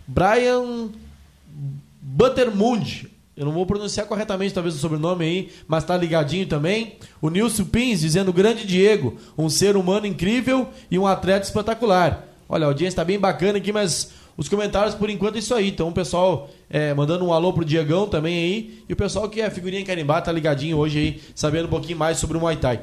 [0.08, 0.90] Brian
[2.02, 6.98] Buttermund, Eu não vou pronunciar corretamente, talvez, o sobrenome aí, mas tá ligadinho também.
[7.22, 12.26] O Nilson Pins dizendo: Grande Diego, um ser humano incrível e um atleta espetacular.
[12.50, 15.70] Olha, a audiência está bem bacana aqui, mas os comentários por enquanto é isso aí.
[15.70, 18.84] Então o pessoal é, mandando um alô pro Diegão também aí.
[18.88, 22.20] E o pessoal que é figurinha carimbada tá ligadinho hoje aí, sabendo um pouquinho mais
[22.20, 22.82] sobre o Muay Thai.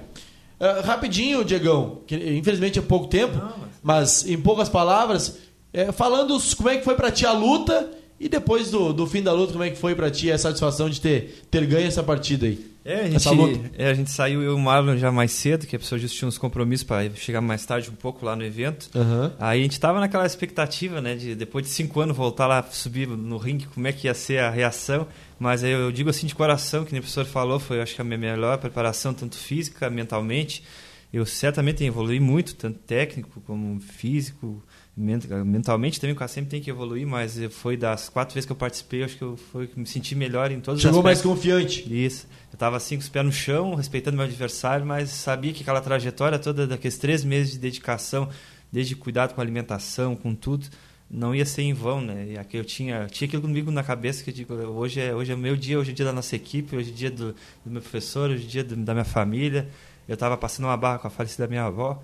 [0.60, 3.52] Uh, rapidinho, Diegão, que infelizmente é pouco tempo, Não,
[3.82, 4.22] mas...
[4.22, 4.28] mas...
[4.28, 5.38] em poucas palavras,
[5.72, 9.22] é, falando como é que foi para ti a luta e depois do, do fim
[9.22, 12.02] da luta, como é que foi para ti a satisfação de ter, ter ganho essa
[12.02, 12.73] partida aí?
[12.84, 15.74] É, a gente, é, a gente saiu eu e o Marlon já mais cedo, que
[15.74, 18.90] a pessoa já tinha uns compromissos para chegar mais tarde um pouco lá no evento.
[18.94, 19.30] Uhum.
[19.38, 23.08] Aí a gente tava naquela expectativa, né, de depois de cinco anos voltar lá, subir
[23.08, 25.08] no ringue, como é que ia ser a reação.
[25.38, 28.02] Mas eu, eu digo assim de coração, que nem o professor falou, foi acho que
[28.02, 30.62] a minha melhor preparação, tanto física, mentalmente.
[31.10, 34.62] Eu certamente evoluí muito, tanto técnico como físico,
[34.96, 39.02] mentalmente também o sempre tem que evoluir, mas foi das quatro vezes que eu participei,
[39.02, 41.82] acho que eu foi me senti melhor em todos Chegou os mais confiante.
[41.92, 42.28] Isso.
[42.52, 45.80] Eu estava assim com os pés no chão, respeitando meu adversário, mas sabia que aquela
[45.80, 48.28] trajetória toda daqueles três meses de dedicação,
[48.70, 50.68] desde cuidado com a alimentação, com tudo,
[51.10, 52.28] não ia ser em vão, né?
[52.30, 55.32] E aqui eu tinha, tinha aquilo comigo na cabeça que eu digo, hoje é, hoje
[55.32, 57.34] é meu dia, hoje é dia da nossa equipe, hoje é dia do,
[57.64, 59.68] do meu professor, hoje é dia do, da minha família.
[60.08, 62.00] Eu estava passando uma barra com a falecida minha avó,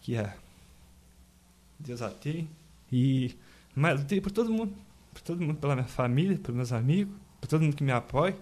[0.00, 0.32] que é
[1.84, 2.48] Deus tem.
[2.90, 3.34] E
[3.74, 4.72] mas lutei por todo mundo,
[5.12, 8.36] por todo mundo, pela minha família, pelos meus amigos, por todo mundo que me apoia.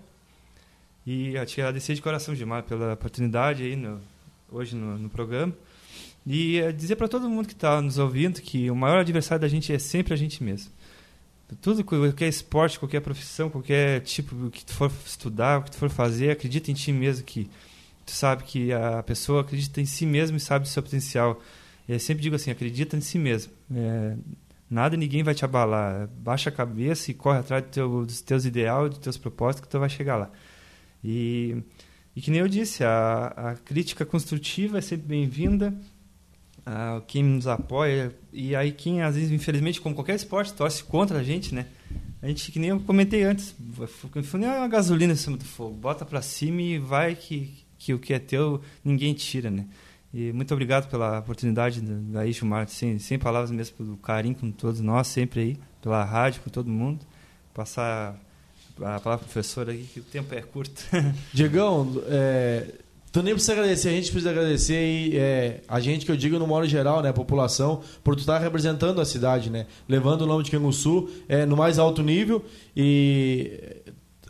[1.07, 4.01] E eu te agradecer de coração demais pela oportunidade aí no,
[4.51, 5.53] hoje no, no programa.
[6.25, 9.49] E é dizer para todo mundo que está nos ouvindo que o maior adversário da
[9.49, 10.71] gente é sempre a gente mesmo.
[11.61, 15.91] Tudo, qualquer esporte, qualquer profissão, qualquer tipo que tu for estudar, o que tu for
[15.91, 17.51] fazer, acredita em ti mesmo que
[18.07, 21.43] tu sabe que a pessoa acredita em si mesmo e sabe do seu potencial.
[21.89, 23.53] Eu sempre digo assim, acredita em si mesmo.
[23.75, 24.17] É,
[24.71, 26.09] nada ninguém vai te abalar.
[26.09, 29.69] Baixa a cabeça e corre atrás do teu, dos teus ideais, dos teus propósitos que
[29.69, 30.31] tu vai chegar lá.
[31.03, 31.57] E,
[32.15, 35.75] e que nem eu disse, a, a crítica construtiva é sempre bem-vinda.
[37.09, 41.23] quem nos apoia e aí quem às vezes infelizmente como qualquer esporte torce contra a
[41.23, 41.67] gente né
[42.23, 43.53] a gente que nem eu comentei antes
[44.39, 47.99] nem uma gasolina em cima do fogo bota para cima e vai que que o
[47.99, 49.67] que é teu ninguém tira né
[50.15, 54.51] e muito obrigado pela oportunidade da Eixo Marte, sem, sem palavras mesmo, pelo carinho com
[54.51, 57.01] todos nós, sempre aí, pela rádio, com todo mundo.
[57.55, 58.15] Passar
[58.77, 60.85] a palavra para professor aqui, que o tempo é curto.
[61.33, 62.67] Diegão, é,
[63.11, 66.39] tu nem precisa agradecer, a gente precisa agradecer e, é, a gente que eu digo
[66.39, 70.27] no modo geral, né, a população, por tu estar representando a cidade, né, levando o
[70.27, 72.45] nome de Canguçu é, no mais alto nível
[72.77, 73.83] e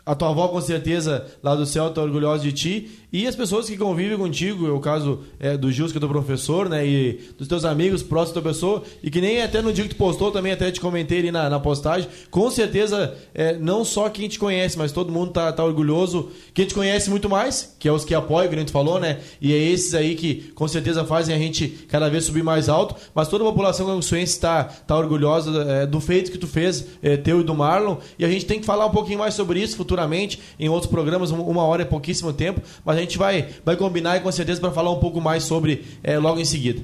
[0.05, 3.68] a tua avó com certeza lá do céu está orgulhosa de ti e as pessoas
[3.68, 6.86] que convivem contigo, é o caso é, do Gil, que é teu professor, né?
[6.86, 9.90] E dos teus amigos próximos da tua pessoa, e que nem até no dia que
[9.90, 14.08] tu postou também, até te comentei ali na, na postagem, com certeza, é, não só
[14.08, 16.30] quem te conhece, mas todo mundo tá, tá orgulhoso.
[16.54, 19.20] Quem te conhece muito mais, que é os que apoiam, que a gente falou, né?
[19.40, 22.94] E é esses aí que com certeza fazem a gente cada vez subir mais alto,
[23.14, 27.18] mas toda a população ganguçuense está tá orgulhosa é, do feito que tu fez, é,
[27.18, 29.76] teu e do Marlon, e a gente tem que falar um pouquinho mais sobre isso
[29.76, 34.16] futuramente, em outros programas, uma hora é pouquíssimo tempo, mas a gente vai, vai combinar
[34.16, 36.82] e com certeza para falar um pouco mais sobre é, logo em seguida.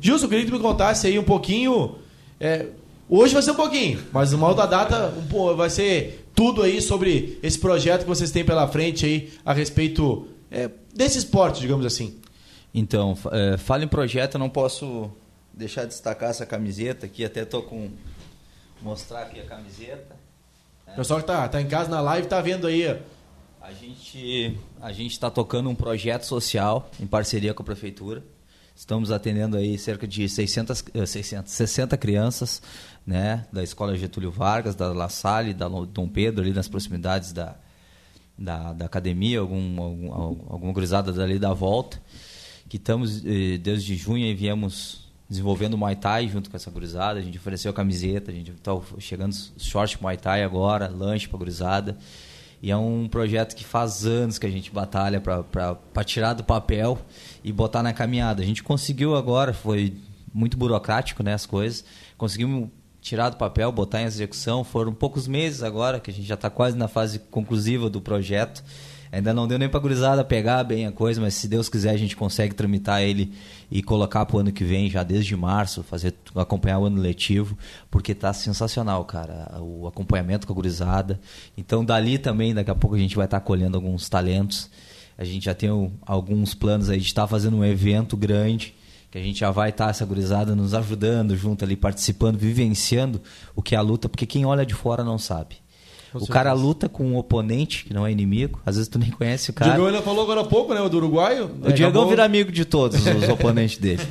[0.00, 1.96] Gilson, eu queria que tu me contasse aí um pouquinho.
[2.40, 2.66] É,
[3.08, 7.38] hoje vai ser um pouquinho, mas uma outra data um, vai ser tudo aí sobre
[7.42, 12.16] esse projeto que vocês têm pela frente aí a respeito é, desse esporte, digamos assim.
[12.72, 15.10] Então, é, fala em projeto, não posso
[15.52, 17.90] deixar de destacar essa camiseta aqui, até tô com
[18.80, 20.16] mostrar aqui a camiseta.
[20.86, 22.96] O pessoal que tá, tá em casa na live tá vendo aí
[23.68, 28.24] a gente a gente está tocando um projeto social em parceria com a prefeitura.
[28.74, 32.62] Estamos atendendo aí cerca de 600, 600 60 crianças,
[33.06, 37.56] né, da Escola Getúlio Vargas, da La Salle, da Dom Pedro, ali nas proximidades da,
[38.38, 40.12] da, da academia, algum, algum,
[40.48, 42.00] alguma gurizada dali da volta.
[42.68, 47.18] Que estamos, eh, desde junho, e viemos desenvolvendo Muay Thai junto com essa gurizada.
[47.18, 51.38] A gente ofereceu a camiseta, a gente está chegando short Muay Thai agora, lanche para
[51.38, 51.98] gurizada.
[52.60, 56.98] E é um projeto que faz anos que a gente batalha para tirar do papel
[57.44, 58.42] e botar na caminhada.
[58.42, 59.94] A gente conseguiu agora, foi
[60.34, 61.84] muito burocrático né, as coisas,
[62.16, 62.68] conseguimos
[63.00, 64.64] tirar do papel, botar em execução.
[64.64, 68.62] Foram poucos meses agora, que a gente já está quase na fase conclusiva do projeto.
[69.10, 71.96] Ainda não deu nem para gurizada pegar bem a coisa, mas se Deus quiser a
[71.96, 73.32] gente consegue tramitar ele
[73.70, 77.56] e colocar para o ano que vem, já desde março, fazer acompanhar o ano letivo,
[77.90, 81.20] porque tá sensacional, cara, o acompanhamento com a gurizada.
[81.56, 84.70] Então dali também, daqui a pouco a gente vai estar tá colhendo alguns talentos.
[85.16, 85.68] A gente já tem
[86.06, 88.74] alguns planos aí de estar tá fazendo um evento grande
[89.10, 93.20] que a gente já vai estar tá, essa gurizada nos ajudando junto ali, participando, vivenciando
[93.56, 95.56] o que é a luta, porque quem olha de fora não sabe.
[96.14, 96.32] O certeza.
[96.32, 98.60] cara luta com um oponente que não é inimigo.
[98.64, 99.72] Às vezes tu nem conhece o cara.
[99.72, 100.80] Diego ainda falou agora há pouco, né?
[100.80, 101.50] O do Uruguaio.
[101.62, 104.02] O Diegão vira amigo de todos os oponentes dele.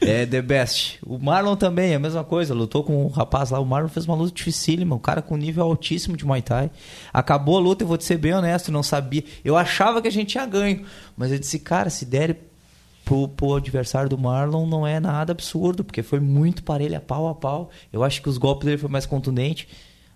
[0.00, 0.98] É the best.
[1.06, 2.52] O Marlon também é a mesma coisa.
[2.52, 3.60] Lutou com o rapaz lá.
[3.60, 4.96] O Marlon fez uma luta dificílima.
[4.96, 6.70] O cara com nível altíssimo de Muay Thai.
[7.12, 9.22] Acabou a luta, eu vou te ser bem honesto, não sabia.
[9.44, 10.84] Eu achava que a gente tinha ganho.
[11.16, 12.36] Mas eu disse, cara, se der
[13.04, 15.84] pro, pro adversário do Marlon, não é nada absurdo.
[15.84, 17.70] Porque foi muito parelho, pau a pau.
[17.92, 19.68] Eu acho que os golpes dele foi mais contundente.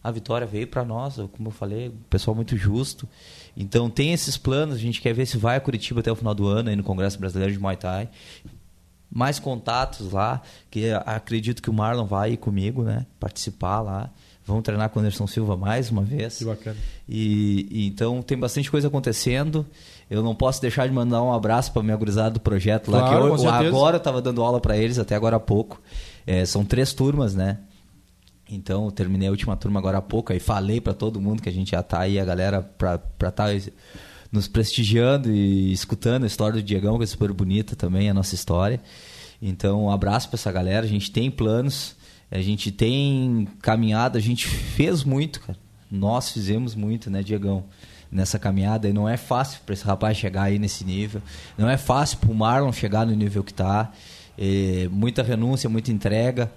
[0.07, 3.09] A vitória veio para nós, como eu falei, o pessoal muito justo.
[3.57, 6.33] Então tem esses planos, a gente quer ver se vai a Curitiba até o final
[6.33, 8.09] do ano, aí no Congresso Brasileiro de Muay Thai.
[9.11, 13.05] Mais contatos lá, que acredito que o Marlon vai ir comigo, né?
[13.19, 14.11] Participar lá.
[14.45, 16.39] Vamos treinar com o Anderson Silva mais uma vez.
[16.39, 16.77] Que bacana.
[17.09, 19.67] E, e então tem bastante coisa acontecendo.
[20.09, 23.35] Eu não posso deixar de mandar um abraço para minha gurizada do projeto lá, Claro,
[23.37, 25.83] que eu, agora eu estava dando aula para eles até agora há pouco.
[26.25, 27.59] É, são três turmas, né?
[28.49, 31.53] Então, terminei a última turma agora há pouco, aí falei para todo mundo que a
[31.53, 33.49] gente já tá aí, a galera, para estar tá
[34.31, 38.35] nos prestigiando e escutando a história do Diegão, que é super bonita também, a nossa
[38.37, 38.81] história.
[39.43, 41.97] Então, um abraço para essa galera, a gente tem planos,
[42.31, 45.59] a gente tem caminhado, a gente fez muito, cara.
[45.91, 47.65] Nós fizemos muito, né, Diegão?
[48.11, 51.21] Nessa caminhada, e não é fácil para esse rapaz chegar aí nesse nível,
[51.59, 53.93] não é fácil para o Marlon chegar no nível que tá.
[54.39, 56.53] É, muita renúncia, muita entrega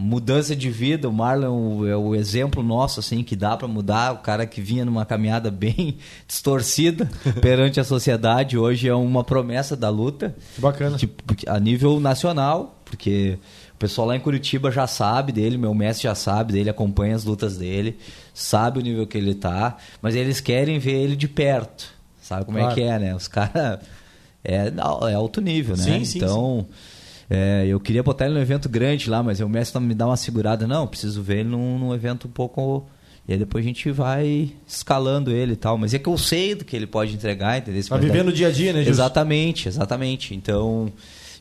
[0.00, 1.08] mudança de vida.
[1.08, 4.14] O Marlon é o exemplo nosso, assim, que dá para mudar.
[4.14, 7.10] O cara que vinha numa caminhada bem distorcida
[7.42, 10.36] perante a sociedade, hoje é uma promessa da luta.
[10.54, 10.96] Que bacana.
[10.96, 13.38] Tipo, a nível nacional, porque
[13.74, 17.24] o pessoal lá em Curitiba já sabe dele, meu mestre já sabe dele, acompanha as
[17.24, 17.98] lutas dele,
[18.32, 21.92] sabe o nível que ele tá, mas eles querem ver ele de perto.
[22.22, 22.72] Sabe como Claro.
[22.72, 23.14] é que é, né?
[23.16, 23.80] Os caras.
[24.44, 24.72] É,
[25.10, 25.82] é alto nível, né?
[25.82, 26.66] Sim, sim, então.
[27.30, 30.16] É, eu queria botar ele num evento grande lá, mas o mestre me dá uma
[30.16, 30.66] segurada.
[30.66, 32.88] Não, preciso ver ele num, num evento um pouco.
[33.26, 35.76] E aí depois a gente vai escalando ele e tal.
[35.76, 37.82] Mas é que eu sei do que ele pode entregar, entendeu?
[38.00, 38.92] Viver dar- no dia a dia, né, Gilson?
[38.92, 40.34] Exatamente, exatamente.
[40.34, 40.90] Então,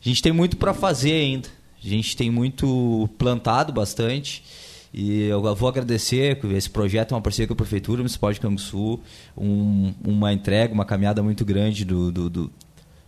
[0.03, 1.47] a gente tem muito para fazer ainda.
[1.81, 4.43] A gente tem muito plantado bastante.
[4.93, 8.99] E eu vou agradecer, esse projeto é uma parceria com a Prefeitura Municipal de Canguçu,
[9.37, 12.51] um, uma entrega, uma caminhada muito grande do, do, do,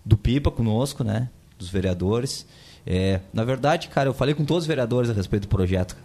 [0.06, 1.30] do Pipa conosco, né?
[1.58, 2.46] Dos vereadores.
[2.86, 5.96] É, na verdade, cara, eu falei com todos os vereadores a respeito do projeto.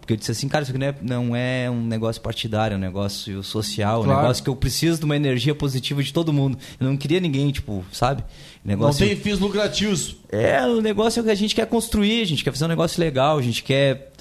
[0.00, 2.76] Porque eu disse assim, cara, isso aqui não é, não é um negócio partidário, é
[2.76, 4.20] um negócio social, um Claro.
[4.20, 6.58] negócio que eu preciso de uma energia positiva de todo mundo.
[6.78, 8.22] Eu não queria ninguém, tipo, sabe?
[8.62, 9.06] Não Negócio...
[9.06, 10.16] tem fins lucrativos.
[10.30, 13.00] É, o negócio é que a gente quer construir, a gente quer fazer um negócio
[13.00, 14.12] legal, a gente quer.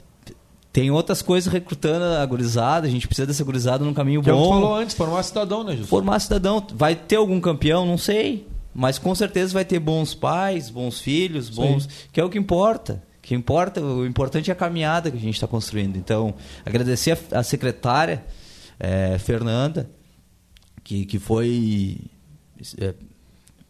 [0.71, 4.33] Tem outras coisas recrutando a gurizada, a gente precisa dessa gurizada num caminho Que é
[4.33, 4.49] o que bom.
[4.49, 5.89] tu falou antes, formar cidadão, né, Gilson?
[5.89, 6.65] Formar cidadão.
[6.73, 7.85] Vai ter algum campeão?
[7.85, 8.47] Não sei.
[8.74, 11.88] Mas com certeza vai ter bons pais, bons filhos, bons.
[12.11, 13.03] Que é o que importa.
[13.19, 15.95] O que importa, o importante é a caminhada que a gente está construindo.
[15.95, 16.34] Então,
[16.65, 18.24] agradecer a, a secretária
[18.80, 19.89] eh, Fernanda,
[20.84, 21.99] que, que foi,
[22.80, 22.93] eh,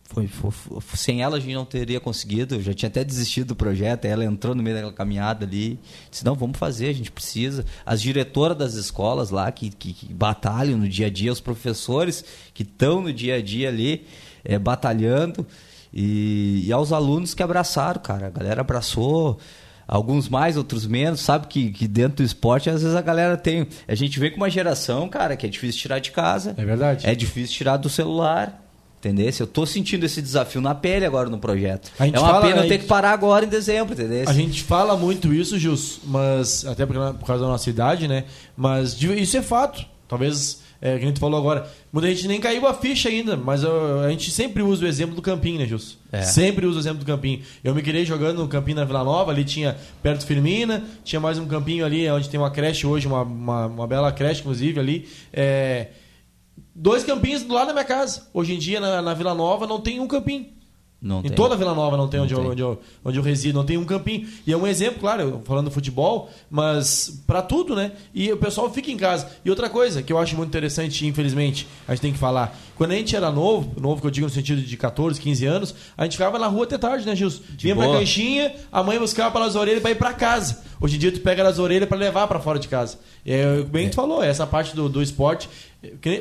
[0.05, 2.55] foi, foi- foi- Sem ela a gente não teria conseguido.
[2.55, 4.05] Eu já tinha até desistido do projeto.
[4.05, 5.77] Ela entrou no meio daquela caminhada ali.
[6.09, 7.63] Disse: não, vamos fazer, a gente precisa.
[7.85, 12.23] As diretoras das escolas lá que, que, que batalham no dia a dia, os professores
[12.53, 14.07] que estão no dia a dia ali
[14.43, 15.45] eh, batalhando.
[15.93, 18.27] E, e aos alunos que abraçaram, cara.
[18.27, 19.37] A galera abraçou.
[19.87, 21.19] Alguns mais, outros menos.
[21.19, 23.67] Sabe que, que dentro do esporte, às vezes a galera tem.
[23.87, 26.55] A gente vem com uma geração, cara, que é difícil tirar de casa.
[26.57, 27.05] É verdade.
[27.07, 28.61] É difícil tirar do celular.
[28.99, 29.29] Entendeu?
[29.37, 31.91] Eu tô sentindo esse desafio na pele agora no projeto.
[31.99, 34.23] A gente é uma fala- pena eu ter que parar agora em dezembro, entendeu?
[34.29, 38.23] A gente fala muito isso, Gilson, mas até porque, por causa da nossa idade, né?
[38.55, 39.85] Mas isso é fato.
[40.07, 43.63] Talvez, é, que a gente falou agora, muita gente nem caiu a ficha ainda, mas
[43.63, 45.95] eu- a gente sempre usa o exemplo do Campinho, né, Gilson?
[46.11, 46.21] É.
[46.23, 47.41] Sempre usa o exemplo do Campinho.
[47.63, 51.37] Eu me criei jogando no Campinho na Vila Nova, ali tinha perto Firmina, tinha mais
[51.39, 55.07] um campinho ali, onde tem uma creche hoje, uma, uma, uma bela creche, inclusive, ali.
[55.31, 55.87] É,
[56.75, 58.27] dois campinhos do lado da minha casa.
[58.33, 60.47] Hoje em dia, na, na Vila Nova, não tem um campinho.
[61.03, 61.31] Não Em tem.
[61.33, 62.43] toda a Vila Nova não tem, Não onde, tem.
[62.43, 64.25] Eu, onde, eu, onde eu resido, não tem um campinho.
[64.47, 67.91] E é um exemplo, claro, falando do futebol, mas pra tudo, né?
[68.13, 69.27] E o pessoal fica em casa.
[69.43, 72.57] E outra coisa que eu acho muito interessante, infelizmente, a gente tem que falar.
[72.77, 75.75] Quando a gente era novo, novo que eu digo no sentido de 14, 15 anos,
[75.97, 77.41] a gente ficava na rua até tarde, né, Gilson?
[77.59, 80.61] Vinha pra caixinha, a mãe buscava pelas orelhas pra ir pra casa.
[80.79, 82.97] Hoje em dia tu pega nas orelhas pra levar pra fora de casa.
[83.25, 85.49] É, bem tu falou, essa parte do, do esporte.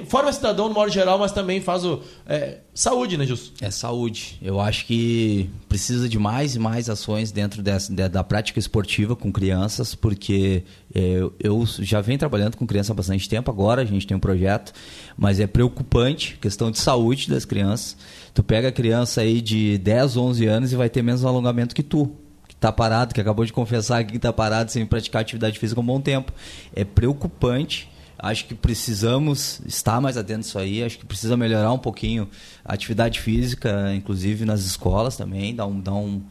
[0.07, 2.01] Forma cidadão no modo geral, mas também faz o.
[2.27, 3.53] é, saúde, né, Gilson?
[3.61, 4.37] É saúde.
[4.43, 9.15] Eu acho que precisa de mais e mais ações dentro dessa, da, da prática esportiva
[9.15, 13.85] com crianças, porque é, eu, já venho trabalhando com criança há bastante tempo, agora a
[13.85, 14.73] gente tem um projeto,
[15.17, 17.97] mas é preocupante, questão de saúde das crianças.
[18.35, 21.83] Tu pega a criança aí de 10, 11 anos e vai ter menos alongamento que
[21.83, 22.11] tu.
[22.59, 25.83] Tá parado, que acabou de confessar aqui que tá parado sem praticar atividade física há
[25.83, 26.33] um bom tempo.
[26.73, 30.83] É preocupante Acho que precisamos estar mais atento disso aí.
[30.85, 32.29] Acho que precisa melhorar um pouquinho
[32.65, 36.23] a atividade física, inclusive nas escolas também, dar, um, dar um,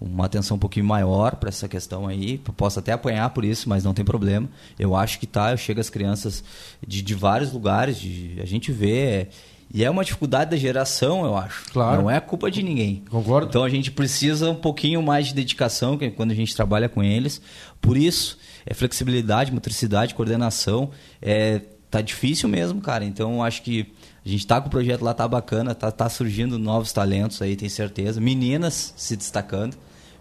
[0.00, 2.38] uma atenção um pouquinho maior para essa questão aí.
[2.56, 4.48] Posso até apanhar por isso, mas não tem problema.
[4.78, 5.52] Eu acho que tá.
[5.52, 6.42] Eu chego às crianças
[6.86, 9.28] de, de vários lugares, de, a gente vê.
[9.74, 11.64] E é uma dificuldade da geração, eu acho.
[11.72, 12.02] Claro.
[12.02, 13.02] Não é culpa de ninguém.
[13.10, 13.48] Concordo.
[13.48, 17.02] Então a gente precisa um pouquinho mais de dedicação que- quando a gente trabalha com
[17.02, 17.40] eles.
[17.80, 20.90] Por isso, é flexibilidade, motricidade, coordenação.
[21.22, 23.04] É, tá difícil mesmo, cara.
[23.04, 23.92] Então acho que
[24.24, 27.54] a gente tá com o projeto lá, tá bacana, tá, tá surgindo novos talentos aí,
[27.54, 28.20] tenho certeza.
[28.20, 29.76] Meninas se destacando.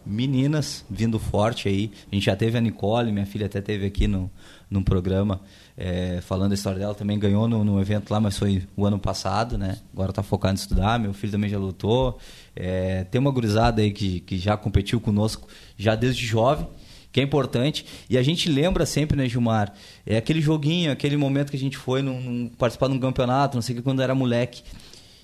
[0.06, 1.92] Meninas vindo forte aí.
[2.12, 4.30] A gente já teve a Nicole, minha filha até teve aqui no,
[4.70, 5.42] num programa
[5.76, 6.94] é, falando a história dela.
[6.94, 9.80] Também ganhou no, no evento lá, mas foi o ano passado, né?
[9.92, 11.00] Agora tá focado em estudar.
[11.00, 12.20] Meu filho também já lutou.
[12.56, 16.68] É, tem uma gurizada aí que, que já competiu conosco já desde jovem
[17.16, 17.86] que é importante.
[18.10, 19.72] E a gente lembra sempre, né, Gilmar?
[20.06, 23.56] É aquele joguinho, aquele momento que a gente foi num, num- participar de um campeonato,
[23.56, 24.62] não sei o que, quando era moleque.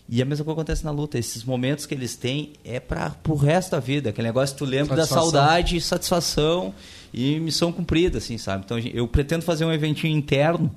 [0.07, 1.19] E a mesma coisa acontece na luta.
[1.19, 4.11] Esses momentos que eles têm é para pro resto da vida.
[4.11, 6.73] Aquele negócio que tu lembra da saudade, satisfação
[7.13, 8.63] e missão cumprida, assim, sabe?
[8.63, 10.73] Então eu pretendo fazer um eventinho interno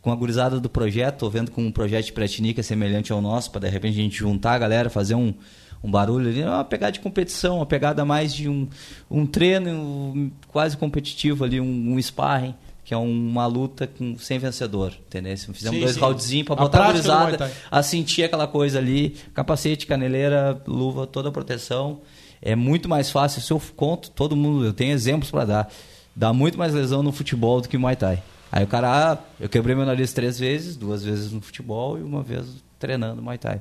[0.00, 1.18] com a gurizada do projeto.
[1.18, 4.16] Tô vendo com um projeto de pré-tinica semelhante ao nosso, para de repente a gente
[4.16, 5.34] juntar a galera, fazer um,
[5.82, 8.68] um barulho ali, uma pegada de competição, uma pegada mais de um,
[9.10, 12.54] um treino quase competitivo ali, um, um sparring,
[12.84, 15.36] que é uma luta com, sem vencedor, entendeu?
[15.36, 20.60] Fizemos Sim, dois roundzinhos para botar a gurizada a sentir aquela coisa ali, capacete, caneleira,
[20.66, 22.00] luva, toda a proteção.
[22.40, 25.72] É muito mais fácil, se eu conto, todo mundo, eu tenho exemplos para dar,
[26.14, 28.22] dá muito mais lesão no futebol do que Muay Thai.
[28.50, 32.02] Aí o cara, ah, eu quebrei meu nariz três vezes, duas vezes no futebol e
[32.02, 32.44] uma vez
[32.78, 33.60] treinando Muay Thai.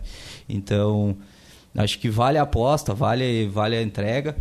[0.49, 1.15] Então,
[1.75, 4.35] acho que vale a aposta, vale, vale a entrega.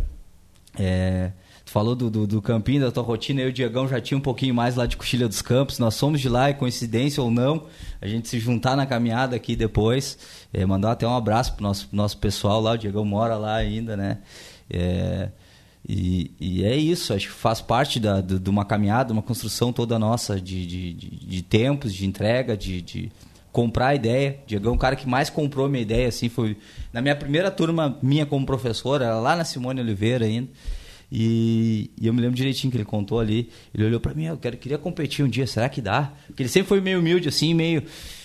[0.79, 1.31] É,
[1.65, 4.17] tu falou do, do, do campinho, da tua rotina, eu e o Diegão já tinha
[4.17, 7.29] um pouquinho mais lá de Coxilha dos Campos, nós somos de lá, e coincidência ou
[7.29, 7.65] não,
[8.01, 10.17] a gente se juntar na caminhada aqui depois,
[10.53, 13.97] é, mandar até um abraço pro nosso, nosso pessoal lá, o Diegão mora lá ainda,
[13.97, 14.19] né?
[14.69, 15.29] É,
[15.87, 19.73] e, e é isso, acho que faz parte da, do- de uma caminhada, uma construção
[19.73, 23.11] toda nossa de, de, de, de tempos, de entrega, de, de
[23.51, 24.39] comprar a ideia.
[24.47, 26.57] Diegão, é um cara que mais comprou minha ideia, assim, foi
[26.93, 30.49] na minha primeira turma minha como professor, era lá na Simone Oliveira ainda.
[31.11, 33.49] E, e eu me lembro direitinho que ele contou ali.
[33.75, 36.13] Ele olhou pra mim, eu quero, queria competir um dia, será que dá?
[36.27, 37.83] Porque ele sempre foi meio humilde, assim, meio,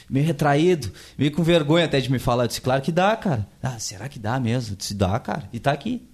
[0.08, 2.44] meio retraído, meio com vergonha até de me falar.
[2.44, 3.46] Eu disse, claro que dá, cara.
[3.60, 4.74] Ah, será que dá mesmo?
[4.74, 5.48] Eu disse, dá, cara.
[5.52, 6.06] E tá aqui.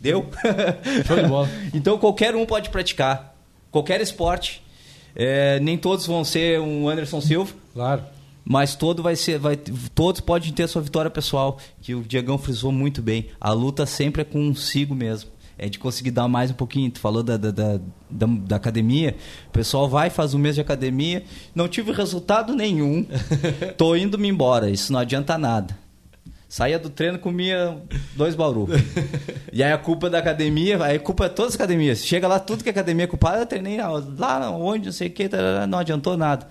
[0.00, 0.26] Deu?
[1.06, 1.50] Show de bola.
[1.74, 3.34] então qualquer um pode praticar.
[3.70, 4.62] Qualquer esporte.
[5.14, 7.52] É, nem todos vão ser um Anderson Silva.
[7.74, 8.15] Claro.
[8.48, 12.38] Mas todo vai ser, vai, todos podem ter a sua vitória pessoal, que o Diegão
[12.38, 13.26] frisou muito bem.
[13.40, 15.30] A luta sempre é consigo mesmo.
[15.58, 16.88] É de conseguir dar mais um pouquinho.
[16.90, 19.16] Tu falou da, da, da, da, da academia.
[19.48, 21.24] O pessoal vai, faz um mês de academia.
[21.54, 23.04] Não tive resultado nenhum.
[23.76, 24.70] Tô indo me embora.
[24.70, 25.76] Isso não adianta nada.
[26.48, 27.76] Saía do treino, comia
[28.14, 28.68] dois bauru.
[29.52, 32.06] e aí a culpa da academia, aí a culpa é todas as academias.
[32.06, 35.10] Chega lá, tudo que a academia é culpada, eu treinei lá onde, não sei o
[35.10, 35.28] que,
[35.68, 36.46] não adiantou nada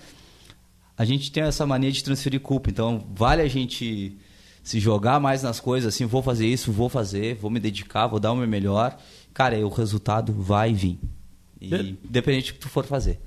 [0.98, 2.70] a gente tem essa mania de transferir culpa.
[2.70, 4.18] Então, vale a gente
[4.64, 8.20] se jogar mais nas coisas, assim, vou fazer isso, vou fazer, vou me dedicar, vou
[8.20, 8.98] dar o meu melhor.
[9.34, 10.98] Cara, o resultado vai vir.
[11.62, 13.20] E independente do que tu for fazer.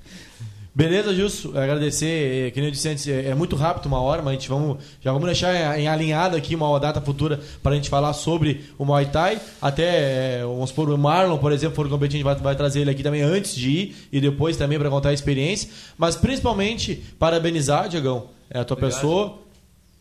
[0.73, 1.49] Beleza, Gilson.
[1.57, 4.33] Agradecer, eh, que nem eu disse antes, é é muito rápido uma hora, mas a
[4.33, 8.13] gente vamos, já vamos deixar em, alinhado aqui uma data futura para a gente falar
[8.13, 9.41] sobre o Muay Thai.
[9.61, 12.81] Até, eh, vamos supor, o Marlon, por exemplo, for competir, a gente vai, vai trazer
[12.81, 15.69] ele aqui também antes de ir e depois também para contar a experiência.
[15.97, 19.39] Mas principalmente, parabenizar, Diegão, é a tua pessoa.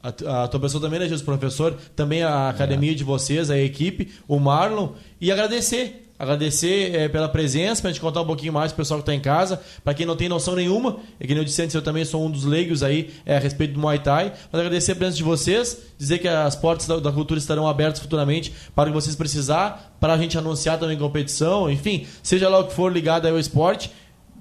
[0.03, 1.77] A, a tua pessoa também, né, Gilson, professor?
[1.97, 4.91] Também a academia de vocês, a equipe, o Marlon.
[5.21, 6.08] E agradecer.
[6.19, 9.21] Agradecer eh, pela presença, pra gente contar um pouquinho mais pro pessoal que tá em
[9.21, 9.61] casa.
[9.85, 12.27] Pra quem não tem noção nenhuma, é que nem eu disse antes, eu também sou
[12.27, 14.33] um dos leigos aí eh, a respeito do Muay Thai.
[14.51, 18.01] Mas agradecer a presença de vocês, dizer que as portas da, da cultura estarão abertas
[18.01, 22.59] futuramente para o que vocês precisar, para a gente anunciar também competição, enfim, seja lá
[22.59, 23.91] o que for ligado ao esporte.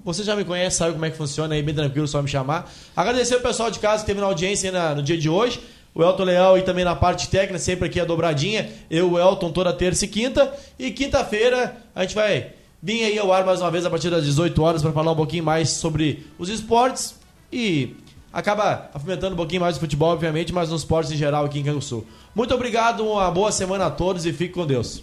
[0.03, 2.71] Você já me conhece, sabe como é que funciona aí, bem tranquilo, só me chamar.
[2.95, 5.59] Agradecer o pessoal de casa que teve na audiência na- no dia de hoje.
[5.97, 8.69] O Elton Leal e também na parte técnica, sempre aqui a dobradinha.
[8.87, 10.53] Eu, o Elton, toda terça e quinta.
[10.77, 14.23] E quinta-feira a gente vai vir aí ao ar mais uma vez a partir das
[14.23, 17.15] 18 horas para falar um pouquinho mais sobre os esportes
[17.51, 17.95] e
[18.31, 21.63] acaba afomentando um pouquinho mais o futebol, obviamente, mas nos esportes em geral aqui em
[21.63, 22.05] Canguçu.
[22.35, 25.01] Muito obrigado, uma boa semana a todos e fique com Deus.